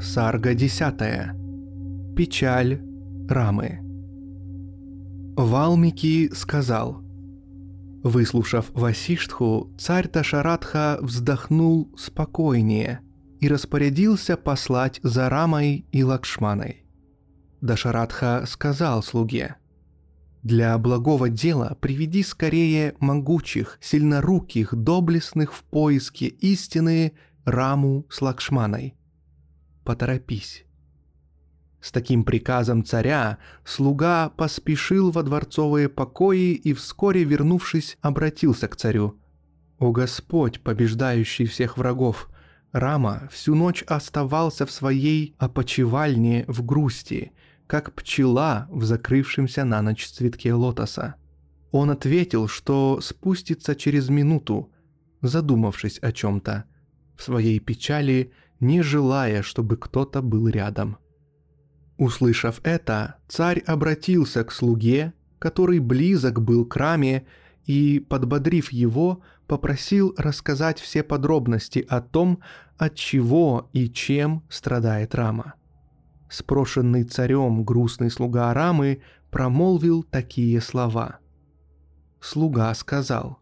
Сарга 0.00 0.54
десятая. 0.54 1.34
Печаль 2.16 2.80
Рамы. 3.28 3.80
Валмики 5.36 6.30
сказал. 6.34 7.02
Выслушав 8.02 8.70
Васиштху, 8.74 9.72
царь 9.76 10.08
Ташаратха 10.08 10.98
вздохнул 11.00 11.92
спокойнее– 11.96 13.00
и 13.40 13.48
распорядился 13.48 14.36
послать 14.36 15.00
за 15.02 15.28
Рамой 15.28 15.86
и 15.92 16.02
Лакшманой. 16.02 16.84
Дашарадха 17.60 18.44
сказал 18.46 19.02
слуге, 19.02 19.56
«Для 20.42 20.78
благого 20.78 21.28
дела 21.28 21.76
приведи 21.80 22.22
скорее 22.22 22.94
могучих, 23.00 23.78
сильноруких, 23.80 24.74
доблестных 24.74 25.52
в 25.52 25.64
поиске 25.64 26.26
истины 26.26 27.12
Раму 27.44 28.06
с 28.08 28.22
Лакшманой. 28.22 28.94
Поторопись». 29.84 30.64
С 31.80 31.92
таким 31.92 32.24
приказом 32.24 32.84
царя 32.84 33.38
слуга 33.64 34.30
поспешил 34.30 35.10
во 35.10 35.22
дворцовые 35.22 35.88
покои 35.88 36.52
и 36.52 36.72
вскоре, 36.72 37.24
вернувшись, 37.24 37.98
обратился 38.00 38.66
к 38.68 38.76
царю. 38.76 39.18
О 39.78 39.92
Господь, 39.92 40.60
побеждающий 40.60 41.46
всех 41.46 41.78
врагов, 41.78 42.27
Рама 42.72 43.28
всю 43.32 43.54
ночь 43.54 43.82
оставался 43.86 44.66
в 44.66 44.70
своей 44.70 45.34
опочивальне 45.38 46.44
в 46.48 46.64
грусти, 46.64 47.32
как 47.66 47.94
пчела 47.94 48.66
в 48.70 48.84
закрывшемся 48.84 49.64
на 49.64 49.80
ночь 49.80 50.06
цветке 50.06 50.52
лотоса. 50.52 51.14
Он 51.70 51.90
ответил, 51.90 52.48
что 52.48 53.00
спустится 53.00 53.74
через 53.74 54.08
минуту, 54.08 54.70
задумавшись 55.22 55.98
о 55.98 56.12
чем-то, 56.12 56.64
в 57.16 57.22
своей 57.22 57.58
печали, 57.58 58.32
не 58.60 58.82
желая, 58.82 59.42
чтобы 59.42 59.76
кто-то 59.76 60.22
был 60.22 60.48
рядом. 60.48 60.98
Услышав 61.96 62.60
это, 62.64 63.16
царь 63.28 63.60
обратился 63.60 64.44
к 64.44 64.52
слуге, 64.52 65.14
который 65.38 65.78
близок 65.78 66.40
был 66.40 66.64
к 66.64 66.76
раме, 66.76 67.26
и, 67.64 68.00
подбодрив 68.08 68.72
его, 68.72 69.20
попросил 69.48 70.14
рассказать 70.16 70.78
все 70.78 71.02
подробности 71.02 71.84
о 71.88 72.00
том, 72.00 72.40
от 72.76 72.94
чего 72.94 73.68
и 73.72 73.88
чем 73.88 74.44
страдает 74.48 75.14
Рама. 75.14 75.54
Спрошенный 76.30 77.04
царем 77.04 77.64
грустный 77.64 78.10
слуга 78.10 78.52
Рамы 78.52 79.00
промолвил 79.30 80.02
такие 80.02 80.60
слова. 80.60 81.18
Слуга 82.20 82.72
сказал, 82.74 83.38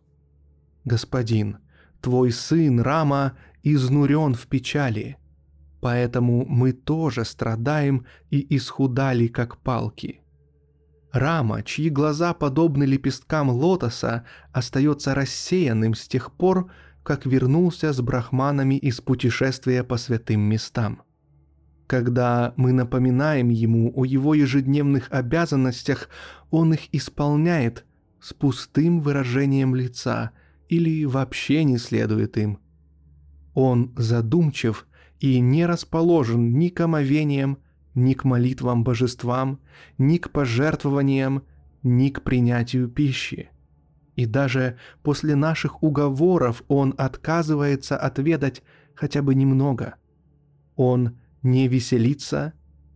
«Господин, 0.84 1.58
твой 2.00 2.30
сын 2.30 2.80
Рама 2.80 3.36
изнурен 3.64 4.34
в 4.34 4.46
печали, 4.46 5.18
поэтому 5.80 6.46
мы 6.46 6.72
тоже 6.72 7.24
страдаем 7.24 8.06
и 8.30 8.56
исхудали, 8.56 9.26
как 9.26 9.58
палки». 9.58 10.20
Рама, 11.12 11.62
чьи 11.62 11.88
глаза 11.88 12.34
подобны 12.34 12.84
лепесткам 12.84 13.50
лотоса, 13.50 14.24
остается 14.52 15.14
рассеянным 15.14 15.94
с 15.94 16.06
тех 16.06 16.32
пор, 16.32 16.70
как 17.02 17.24
вернулся 17.24 17.92
с 17.92 18.00
брахманами 18.00 18.74
из 18.74 19.00
путешествия 19.00 19.84
по 19.84 19.96
святым 19.96 20.40
местам. 20.40 21.02
Когда 21.86 22.52
мы 22.56 22.72
напоминаем 22.72 23.48
ему 23.48 23.92
о 23.94 24.04
его 24.04 24.34
ежедневных 24.34 25.06
обязанностях, 25.10 26.08
он 26.50 26.74
их 26.74 26.92
исполняет 26.92 27.84
с 28.20 28.32
пустым 28.32 29.00
выражением 29.00 29.74
лица 29.74 30.32
или 30.68 31.04
вообще 31.04 31.62
не 31.62 31.78
следует 31.78 32.36
им. 32.36 32.58
Он 33.54 33.92
задумчив 33.96 34.86
и 35.20 35.38
не 35.38 35.64
расположен 35.64 36.58
ни 36.58 36.68
к 36.68 36.80
омовениям, 36.80 37.58
ни 37.96 38.14
к 38.14 38.22
молитвам 38.22 38.84
божествам, 38.84 39.58
ни 39.98 40.18
к 40.18 40.30
пожертвованиям, 40.30 41.42
ни 41.82 42.10
к 42.10 42.22
принятию 42.22 42.88
пищи– 42.88 43.50
и 44.16 44.24
даже 44.24 44.78
после 45.02 45.36
наших 45.36 45.82
уговоров 45.82 46.64
он 46.68 46.94
отказывается 46.96 47.96
отведать 47.96 48.62
хотя 48.94 49.22
бы 49.22 49.34
немного. 49.34 49.96
Он 50.74 51.18
не 51.42 51.68
веселится 51.68 52.54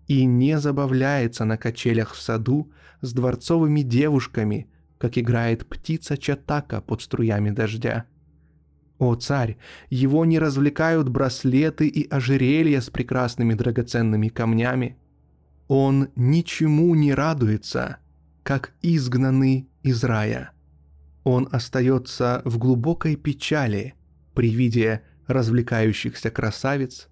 и 0.09 0.25
не 0.25 0.59
забавляется 0.59 1.45
на 1.45 1.59
качелях 1.59 2.15
в 2.15 2.21
саду 2.21 2.73
с 3.03 3.13
дворцовыми 3.13 3.83
девушками, 3.83 4.69
как 4.99 5.19
играет 5.19 5.67
птица 5.67 6.17
Чатака 6.17 6.81
под 6.81 7.03
струями 7.03 7.51
дождя. 7.51 8.07
О 9.01 9.17
царь, 9.17 9.57
его 9.89 10.25
не 10.25 10.39
развлекают 10.39 11.09
браслеты 11.09 11.89
и 11.89 12.09
ожерелья 12.09 12.81
с 12.81 12.89
прекрасными 12.89 13.55
драгоценными 13.55 14.29
камнями. 14.29 14.97
Он 15.67 16.11
ничему 16.15 16.95
не 16.95 17.13
радуется, 17.13 17.97
как 18.45 18.75
изгнанный 18.83 19.69
из 19.83 20.05
рая– 20.05 20.53
он 21.25 21.49
остается 21.53 22.43
в 22.45 22.59
глубокой 22.59 23.17
печали 23.17 23.95
при 24.35 24.51
виде 24.51 25.03
развлекающихся 25.27 26.31
красавиц, 26.31 27.09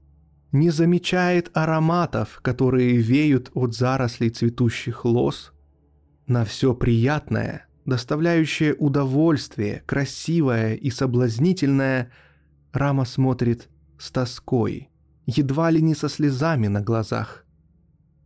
не 0.51 0.71
замечает 0.71 1.51
ароматов, 1.53 2.41
которые 2.43 2.97
веют 2.97 3.51
от 3.55 3.75
зарослей 3.75 4.31
цветущих 4.31 5.05
лос. 5.05 5.53
На 6.27 6.45
все 6.45 6.75
приятное, 6.75 7.68
доставляющее 7.89 8.75
удовольствие, 8.75 9.83
красивое 9.87 10.75
и 10.75 10.91
соблазнительное, 10.91 12.11
Рама 12.73 13.05
смотрит 13.05 13.69
с 13.99 14.11
тоской, 14.11 14.91
едва 15.27 15.71
ли 15.71 15.81
не 15.83 15.95
со 15.95 16.09
слезами 16.09 16.69
на 16.69 16.81
глазах. 16.81 17.45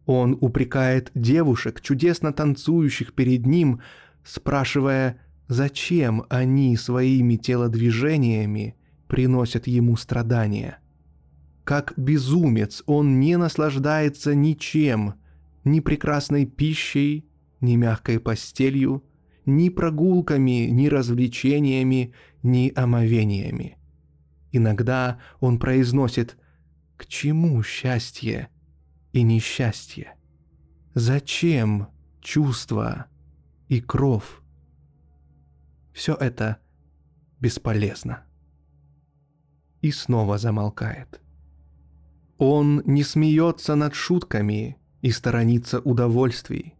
Он 0.04 0.36
упрекает 0.40 1.10
девушек, 1.14 1.80
чудесно 1.80 2.32
танцующих 2.32 3.14
перед 3.14 3.46
ним, 3.46 3.80
спрашивая– 4.24 5.18
Зачем 5.52 6.24
они 6.30 6.78
своими 6.78 7.36
телодвижениями 7.36 8.74
приносят 9.06 9.66
ему 9.66 9.96
страдания? 9.96 10.78
Как 11.62 11.92
безумец 11.98 12.82
он 12.86 13.20
не 13.20 13.36
наслаждается 13.36 14.34
ничем, 14.34 15.12
ни 15.64 15.80
прекрасной 15.80 16.46
пищей, 16.46 17.28
ни 17.60 17.76
мягкой 17.76 18.18
постелью, 18.18 19.04
ни 19.46 19.68
прогулками, 19.68 20.68
ни 20.70 20.86
развлечениями, 20.86 22.14
ни 22.42 22.72
омовениями. 22.74 23.78
Иногда 24.52 25.18
он 25.40 25.58
произносит 25.58 26.36
«К 26.96 27.06
чему 27.06 27.62
счастье 27.62 28.48
и 29.12 29.22
несчастье? 29.22 30.14
Зачем 30.94 31.88
чувства 32.20 33.06
и 33.68 33.80
кровь?» 33.80 34.42
все 35.92 36.14
это 36.14 36.58
бесполезно. 37.40 38.24
И 39.80 39.90
снова 39.90 40.38
замолкает. 40.38 41.20
Он 42.38 42.82
не 42.86 43.02
смеется 43.04 43.74
над 43.74 43.94
шутками 43.94 44.78
и 45.00 45.10
сторонится 45.10 45.80
удовольствий. 45.80 46.74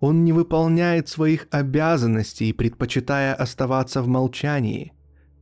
Он 0.00 0.24
не 0.24 0.32
выполняет 0.32 1.08
своих 1.08 1.48
обязанностей, 1.50 2.52
предпочитая 2.52 3.34
оставаться 3.34 4.02
в 4.02 4.08
молчании. 4.08 4.92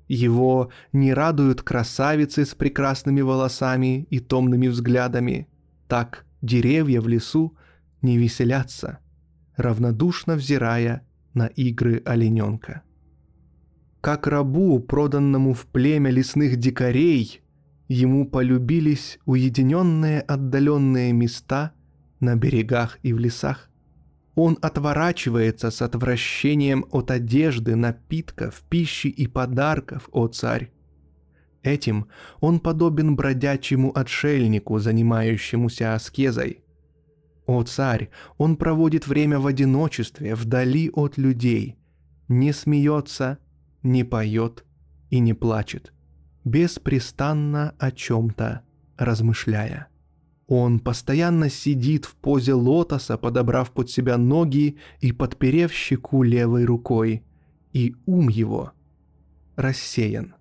Его 0.08 0.70
не 0.92 1.12
радуют 1.12 1.62
красавицы 1.62 2.44
с 2.44 2.54
прекрасными 2.54 3.20
волосами 3.20 4.06
и 4.10 4.18
томными 4.18 4.68
взглядами. 4.68 5.48
Так 5.88 6.24
деревья 6.42 7.00
в 7.00 7.08
лесу 7.08 7.56
не 8.02 8.16
веселятся, 8.16 8.98
равнодушно 9.56 10.36
взирая 10.36 11.06
на 11.34 11.46
игры 11.46 12.02
олененка 12.04 12.82
как 14.06 14.28
рабу, 14.28 14.78
проданному 14.78 15.52
в 15.52 15.66
племя 15.66 16.12
лесных 16.12 16.58
дикарей, 16.58 17.42
ему 17.88 18.24
полюбились 18.24 19.18
уединенные 19.24 20.20
отдаленные 20.20 21.12
места 21.12 21.72
на 22.20 22.36
берегах 22.36 23.00
и 23.02 23.12
в 23.12 23.18
лесах. 23.18 23.68
Он 24.36 24.58
отворачивается 24.60 25.70
с 25.70 25.80
отвращением 25.80 26.84
от 26.90 27.10
одежды, 27.10 27.74
напитков, 27.74 28.62
пищи 28.68 29.06
и 29.06 29.26
подарков, 29.26 30.10
о 30.12 30.28
царь. 30.28 30.70
Этим 31.62 32.06
он 32.40 32.60
подобен 32.60 33.16
бродячему 33.16 33.96
отшельнику, 33.98 34.78
занимающемуся 34.78 35.94
аскезой. 35.94 36.60
О 37.46 37.62
царь, 37.62 38.10
он 38.36 38.56
проводит 38.56 39.06
время 39.06 39.40
в 39.40 39.46
одиночестве, 39.46 40.34
вдали 40.34 40.90
от 40.90 41.16
людей, 41.16 41.78
не 42.28 42.52
смеется, 42.52 43.38
не 43.82 44.04
поет 44.04 44.64
и 45.08 45.18
не 45.18 45.32
плачет, 45.32 45.94
беспрестанно 46.44 47.74
о 47.78 47.90
чем-то 47.90 48.62
размышляя. 48.98 49.88
Он 50.46 50.78
постоянно 50.78 51.50
сидит 51.50 52.04
в 52.04 52.14
позе 52.14 52.54
лотоса, 52.54 53.18
подобрав 53.18 53.72
под 53.72 53.90
себя 53.90 54.16
ноги 54.16 54.76
и 55.00 55.12
подперев 55.12 55.72
щеку 55.72 56.22
левой 56.22 56.64
рукой, 56.64 57.24
и 57.72 57.96
ум 58.06 58.28
его 58.28 58.72
рассеян. 59.56 60.34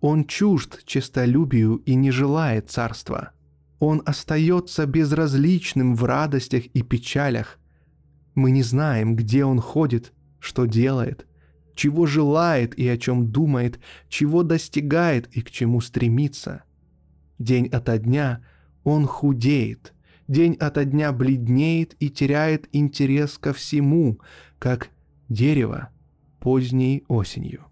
Он 0.00 0.26
чужд 0.26 0.84
честолюбию 0.84 1.76
и 1.86 1.94
не 1.94 2.10
желает 2.10 2.70
царства. 2.70 3.30
Он 3.78 4.02
остается 4.04 4.86
безразличным 4.86 5.94
в 5.94 6.04
радостях 6.04 6.66
и 6.66 6.82
печалях. 6.82 7.58
Мы 8.34 8.50
не 8.50 8.62
знаем, 8.62 9.16
где 9.16 9.44
он 9.44 9.60
ходит, 9.60 10.12
что 10.40 10.66
делает– 10.66 11.26
чего 11.74 12.06
желает 12.06 12.78
и 12.78 12.88
о 12.88 12.96
чем 12.96 13.30
думает, 13.30 13.80
чего 14.08 14.42
достигает 14.42 15.28
и 15.36 15.42
к 15.42 15.50
чему 15.50 15.80
стремится. 15.80 16.64
День 17.38 17.66
ото 17.66 17.98
дня 17.98 18.44
он 18.84 19.06
худеет, 19.06 19.94
день 20.28 20.54
ото 20.54 20.84
дня 20.84 21.12
бледнеет 21.12 21.96
и 21.98 22.10
теряет 22.10 22.68
интерес 22.72 23.38
ко 23.38 23.52
всему, 23.52 24.20
как 24.58 24.90
дерево 25.28 25.88
поздней 26.38 27.04
осенью. 27.08 27.64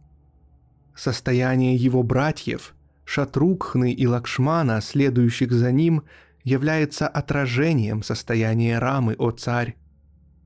Состояние 0.94 1.76
его 1.76 2.02
братьев, 2.02 2.74
Шатрукхны 3.04 3.92
и 3.92 4.06
Лакшмана, 4.06 4.80
следующих 4.80 5.52
за 5.52 5.72
ним, 5.72 6.02
является 6.44 7.06
отражением 7.06 8.02
состояния 8.02 8.78
Рамы, 8.78 9.14
о 9.18 9.30
царь. 9.30 9.76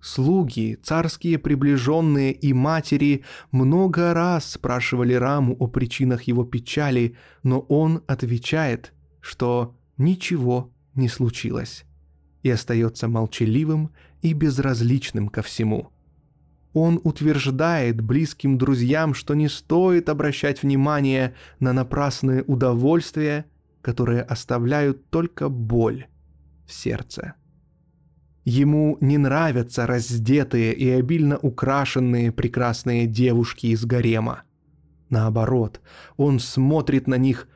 Слуги, 0.01 0.79
царские 0.83 1.39
приближенные 1.39 2.33
и 2.33 2.53
матери 2.53 3.25
много 3.51 4.15
раз 4.15 4.53
спрашивали 4.53 5.15
Раму 5.15 5.57
о 5.59 5.67
причинах 5.67 6.25
его 6.25 6.45
печали, 6.45 7.17
но 7.43 7.61
он 7.61 8.03
отвечает, 8.07 8.93
что 9.21 9.75
ничего 9.99 10.71
не 10.95 11.09
случилось, 11.09 11.85
и 12.43 12.51
остается 12.51 13.09
молчаливым 13.09 13.91
и 14.23 14.33
безразличным 14.33 15.29
ко 15.29 15.43
всему. 15.43 15.91
Он 16.73 17.01
утверждает 17.05 18.03
близким 18.03 18.59
друзьям, 18.59 19.15
что 19.15 19.35
не 19.35 19.49
стоит 19.49 20.09
обращать 20.09 20.63
внимание 20.63 21.35
на 21.59 21.73
напрасные 21.73 22.43
удовольствия, 22.43 23.47
которые 23.81 24.23
оставляют 24.23 25.09
только 25.09 25.49
боль 25.49 26.07
в 26.67 26.73
сердце. 26.73 27.35
Ему 28.45 28.99
не 29.01 29.19
нравятся 29.19 29.87
раздетые 29.87 30.73
и 30.73 30.89
обильно 30.91 31.39
украшенные 31.39 32.31
прекрасные 32.31 33.07
девушки 33.07 33.67
из 33.69 33.85
гарема. 33.85 34.43
Наоборот, 35.09 35.81
он 36.17 36.41
смотрит 36.41 37.07
на 37.07 37.17
них 37.17 37.49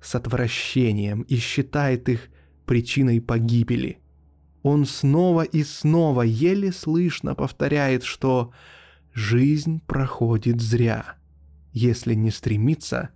с 0.00 0.14
отвращением 0.14 1.22
и 1.22 1.36
считает 1.36 2.08
их 2.08 2.28
причиной 2.66 3.20
погибели. 3.20 3.98
Он 4.62 4.84
снова 4.86 5.42
и 5.42 5.62
снова 5.62 6.22
еле 6.22 6.72
слышно 6.72 7.34
повторяет, 7.34 8.04
что 8.04 8.52
жизнь 9.14 9.80
проходит 9.86 10.60
зря, 10.60 11.16
если 11.72 12.14
не 12.14 12.30
стремиться 12.30 13.10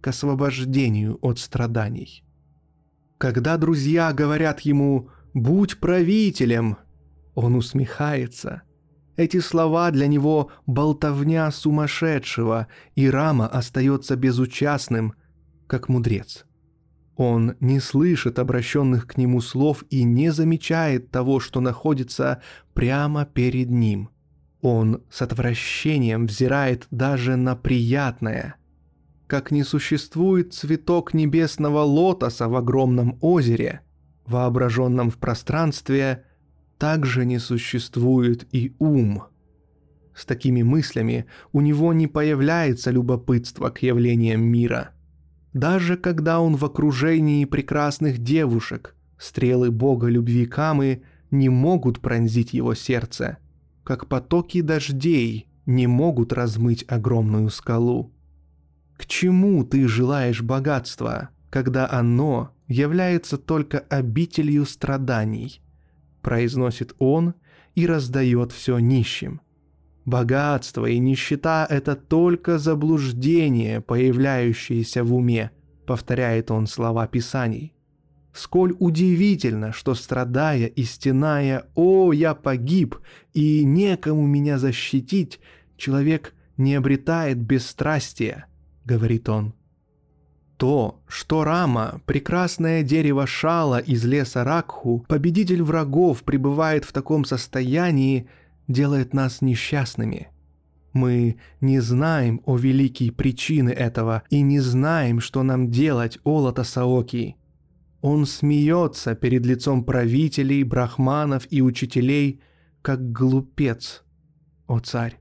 к 0.00 0.08
освобождению 0.08 1.18
от 1.22 1.38
страданий. 1.38 2.24
Когда 3.18 3.56
друзья 3.56 4.12
говорят 4.12 4.60
ему 4.60 5.10
«Будь 5.34 5.78
правителем!» 5.78 6.78
Он 7.34 7.54
усмехается. 7.54 8.62
Эти 9.16 9.40
слова 9.40 9.90
для 9.90 10.06
него 10.06 10.50
болтовня 10.66 11.50
сумасшедшего, 11.50 12.68
и 12.94 13.10
Рама 13.10 13.48
остается 13.48 14.16
безучастным, 14.16 15.14
как 15.68 15.88
мудрец. 15.88 16.44
Он 17.16 17.54
не 17.60 17.78
слышит 17.78 18.40
обращенных 18.40 19.06
к 19.06 19.16
нему 19.16 19.40
слов 19.40 19.84
и 19.90 20.02
не 20.02 20.30
замечает 20.32 21.12
того, 21.12 21.38
что 21.38 21.60
находится 21.60 22.42
прямо 22.74 23.24
перед 23.24 23.70
ним. 23.70 24.10
Он 24.60 25.04
с 25.10 25.22
отвращением 25.22 26.26
взирает 26.26 26.88
даже 26.90 27.36
на 27.36 27.54
приятное. 27.54 28.56
Как 29.28 29.52
не 29.52 29.62
существует 29.62 30.52
цветок 30.52 31.14
небесного 31.14 31.82
лотоса 31.82 32.48
в 32.48 32.56
огромном 32.56 33.18
озере– 33.20 33.82
воображенном 34.28 35.10
в 35.10 35.18
пространстве, 35.18 36.24
также 36.78 37.24
не 37.24 37.38
существует 37.38 38.46
и 38.52 38.74
ум. 38.78 39.24
С 40.14 40.24
такими 40.24 40.62
мыслями 40.62 41.26
у 41.52 41.60
него 41.60 41.92
не 41.92 42.06
появляется 42.06 42.90
любопытство 42.90 43.70
к 43.70 43.82
явлениям 43.82 44.42
мира. 44.42 44.90
Даже 45.58 45.96
когда 45.96 46.38
он 46.38 46.54
в 46.54 46.64
окружении 46.64 47.44
прекрасных 47.44 48.18
девушек, 48.18 48.94
стрелы 49.18 49.72
бога 49.72 50.06
любви 50.06 50.46
Камы 50.46 51.02
не 51.32 51.48
могут 51.48 51.98
пронзить 51.98 52.54
его 52.54 52.76
сердце, 52.76 53.38
как 53.82 54.06
потоки 54.06 54.60
дождей 54.60 55.48
не 55.66 55.88
могут 55.88 56.32
размыть 56.32 56.84
огромную 56.86 57.50
скалу. 57.50 58.12
К 58.96 59.06
чему 59.06 59.64
ты 59.64 59.88
желаешь 59.88 60.42
богатства, 60.42 61.30
когда 61.50 61.90
оно 61.90 62.52
является 62.68 63.36
только 63.36 63.80
обителью 63.80 64.64
страданий, 64.64 65.60
произносит 66.22 66.94
он 67.00 67.34
и 67.74 67.84
раздает 67.84 68.52
все 68.52 68.78
нищим. 68.78 69.40
Богатство 70.08 70.86
и 70.86 70.98
нищета– 70.98 71.66
это 71.68 71.94
только 71.94 72.56
заблуждение, 72.56 73.82
появляющееся 73.82 75.04
в 75.04 75.14
уме, 75.14 75.50
повторяет 75.86 76.50
он 76.50 76.66
слова 76.66 77.06
Писаний. 77.06 77.74
Сколь 78.32 78.74
удивительно, 78.78 79.74
что 79.74 79.94
страдая 79.94 80.64
и 80.64 80.82
стеная 80.84 81.66
«О, 81.74 82.14
я 82.14 82.34
погиб, 82.34 82.96
и 83.34 83.62
некому 83.66 84.26
меня 84.26 84.56
защитить», 84.56 85.40
человек 85.76 86.32
не 86.56 86.74
обретает 86.74 87.36
бесстрастия, 87.36 88.46
говорит 88.86 89.28
он. 89.28 89.52
То, 90.56 91.02
что 91.06 91.44
Рама, 91.44 92.00
прекрасное 92.06 92.82
дерево 92.82 93.26
шала 93.26 93.78
из 93.78 94.06
леса 94.06 94.42
Ракху, 94.42 95.04
победитель 95.06 95.62
врагов, 95.62 96.22
пребывает 96.22 96.86
в 96.86 96.94
таком 96.94 97.26
состоянии, 97.26 98.26
делает 98.68 99.14
нас 99.14 99.40
несчастными. 99.40 100.28
Мы 100.92 101.36
не 101.60 101.80
знаем 101.80 102.40
о 102.44 102.56
великой 102.56 103.10
причины 103.10 103.70
этого 103.70 104.22
и 104.30 104.40
не 104.40 104.60
знаем, 104.60 105.20
что 105.20 105.42
нам 105.42 105.70
делать, 105.70 106.18
Олата 106.24 106.64
Саоки. 106.64 107.36
Он 108.00 108.26
смеется 108.26 109.14
перед 109.14 109.44
лицом 109.44 109.84
правителей, 109.84 110.62
брахманов 110.62 111.46
и 111.50 111.62
учителей, 111.62 112.40
как 112.82 113.10
глупец, 113.12 114.04
о 114.66 114.78
царь 114.78 115.18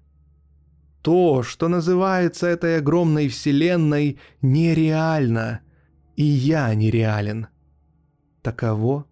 то, 1.07 1.41
что 1.41 1.69
называется 1.69 2.47
этой 2.47 2.79
огромной 2.79 3.29
вселенной, 3.29 4.19
нереально, 4.41 5.61
и 6.17 6.23
я 6.25 6.75
нереален. 6.75 7.47
Таково 8.41 9.05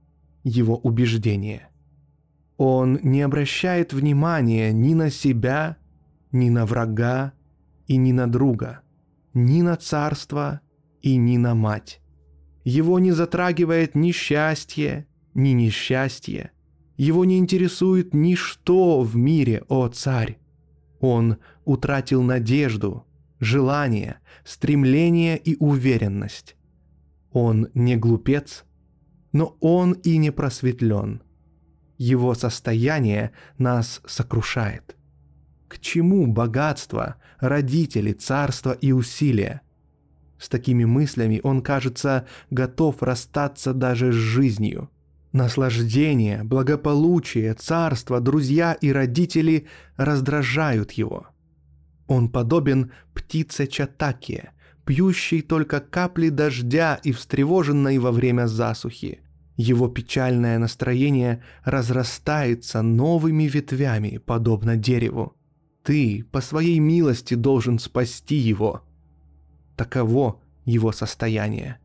его 0.44 0.76
убеждение. 0.76 1.70
Он 2.58 3.00
не 3.04 3.22
обращает 3.22 3.92
внимания 3.92 4.72
ни 4.72 4.94
на 4.94 5.10
себя, 5.10 5.78
ни 6.32 6.50
на 6.50 6.66
врага 6.66 7.34
и 7.88 7.98
ни 7.98 8.12
на 8.12 8.28
друга, 8.28 8.82
ни 9.34 9.62
на 9.62 9.76
царство 9.76 10.62
и 11.02 11.18
ни 11.18 11.38
на 11.38 11.54
мать. 11.54 12.02
Его 12.64 13.00
не 13.00 13.12
затрагивает 13.12 13.96
ни 13.96 14.12
счастье, 14.12 15.08
ни 15.34 15.50
несчастье. 15.50 16.52
Его 16.98 17.26
не 17.26 17.38
интересует 17.38 18.14
ничто 18.14 19.02
в 19.02 19.16
мире, 19.16 19.64
о 19.68 19.88
царь. 19.90 20.40
Он 21.00 21.38
утратил 21.66 22.24
надежду, 22.24 23.06
желание, 23.40 24.20
стремление 24.46 25.38
и 25.38 25.58
уверенность. 25.60 26.56
Он 27.32 27.68
не 27.74 27.98
глупец, 27.98 28.64
но 29.34 29.58
он 29.60 29.92
и 29.92 30.18
не 30.18 30.32
просветлен. 30.32 31.22
Его 31.98 32.34
состояние 32.34 33.32
нас 33.58 34.02
сокрушает. 34.06 34.96
К 35.68 35.80
чему 35.80 36.28
богатство, 36.28 37.16
родители, 37.40 38.14
царство 38.14 38.72
и 38.72 38.92
усилия? 38.92 39.62
С 40.38 40.50
такими 40.50 40.86
мыслями 40.86 41.40
он, 41.44 41.62
кажется, 41.62 42.28
готов 42.50 43.02
расстаться 43.02 43.74
даже 43.74 44.12
с 44.12 44.16
жизнью– 44.16 44.90
Наслаждение, 45.36 46.46
благополучие, 46.46 47.54
царство, 47.56 48.22
друзья 48.22 48.72
и 48.72 48.94
родители 48.94 49.68
раздражают 49.98 50.94
его. 50.94 51.28
Он 52.08 52.30
подобен 52.30 52.94
птице 53.14 53.68
Чатаке, 53.68 54.52
пьющей 54.86 55.42
только 55.42 55.82
капли 55.82 56.30
дождя 56.30 57.02
и 57.04 57.12
встревоженной 57.12 57.98
во 57.98 58.14
время 58.14 58.48
засухи. 58.48 59.20
Его 59.58 59.88
печальное 59.88 60.60
настроение 60.60 61.42
разрастается 61.64 62.82
новыми 62.82 63.44
ветвями, 63.44 64.18
подобно 64.18 64.76
дереву. 64.76 65.36
Ты 65.84 66.26
по 66.32 66.42
своей 66.42 66.80
милости 66.80 67.36
должен 67.36 67.80
спасти 67.80 68.36
его. 68.36 68.84
Таково 69.78 70.42
его 70.66 70.92
состояние. 70.92 71.80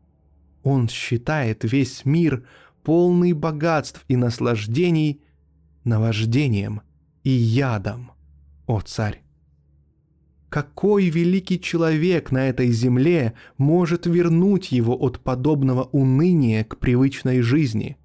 Он 0.63 0.89
считает 0.89 1.63
весь 1.63 2.03
мир 2.03 2.45
полный 2.83 3.33
богатств 3.33 4.03
и 4.07 4.15
наслаждений, 4.17 5.21
наваждением 5.83 6.81
и 7.23 7.29
ядом, 7.29 8.11
о 8.65 8.81
царь. 8.81 9.20
Какой 10.51 11.07
великий 11.07 11.61
человек 11.61 12.29
на 12.29 12.49
этой 12.49 12.71
земле 12.71 13.35
может 13.57 14.05
вернуть 14.05 14.73
его 14.73 14.93
от 15.01 15.21
подобного 15.21 15.83
уныния 15.93 16.65
к 16.65 16.77
привычной 16.77 17.41
жизни? 17.41 17.95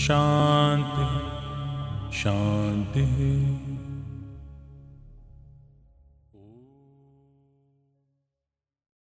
शान्ति 0.05 0.56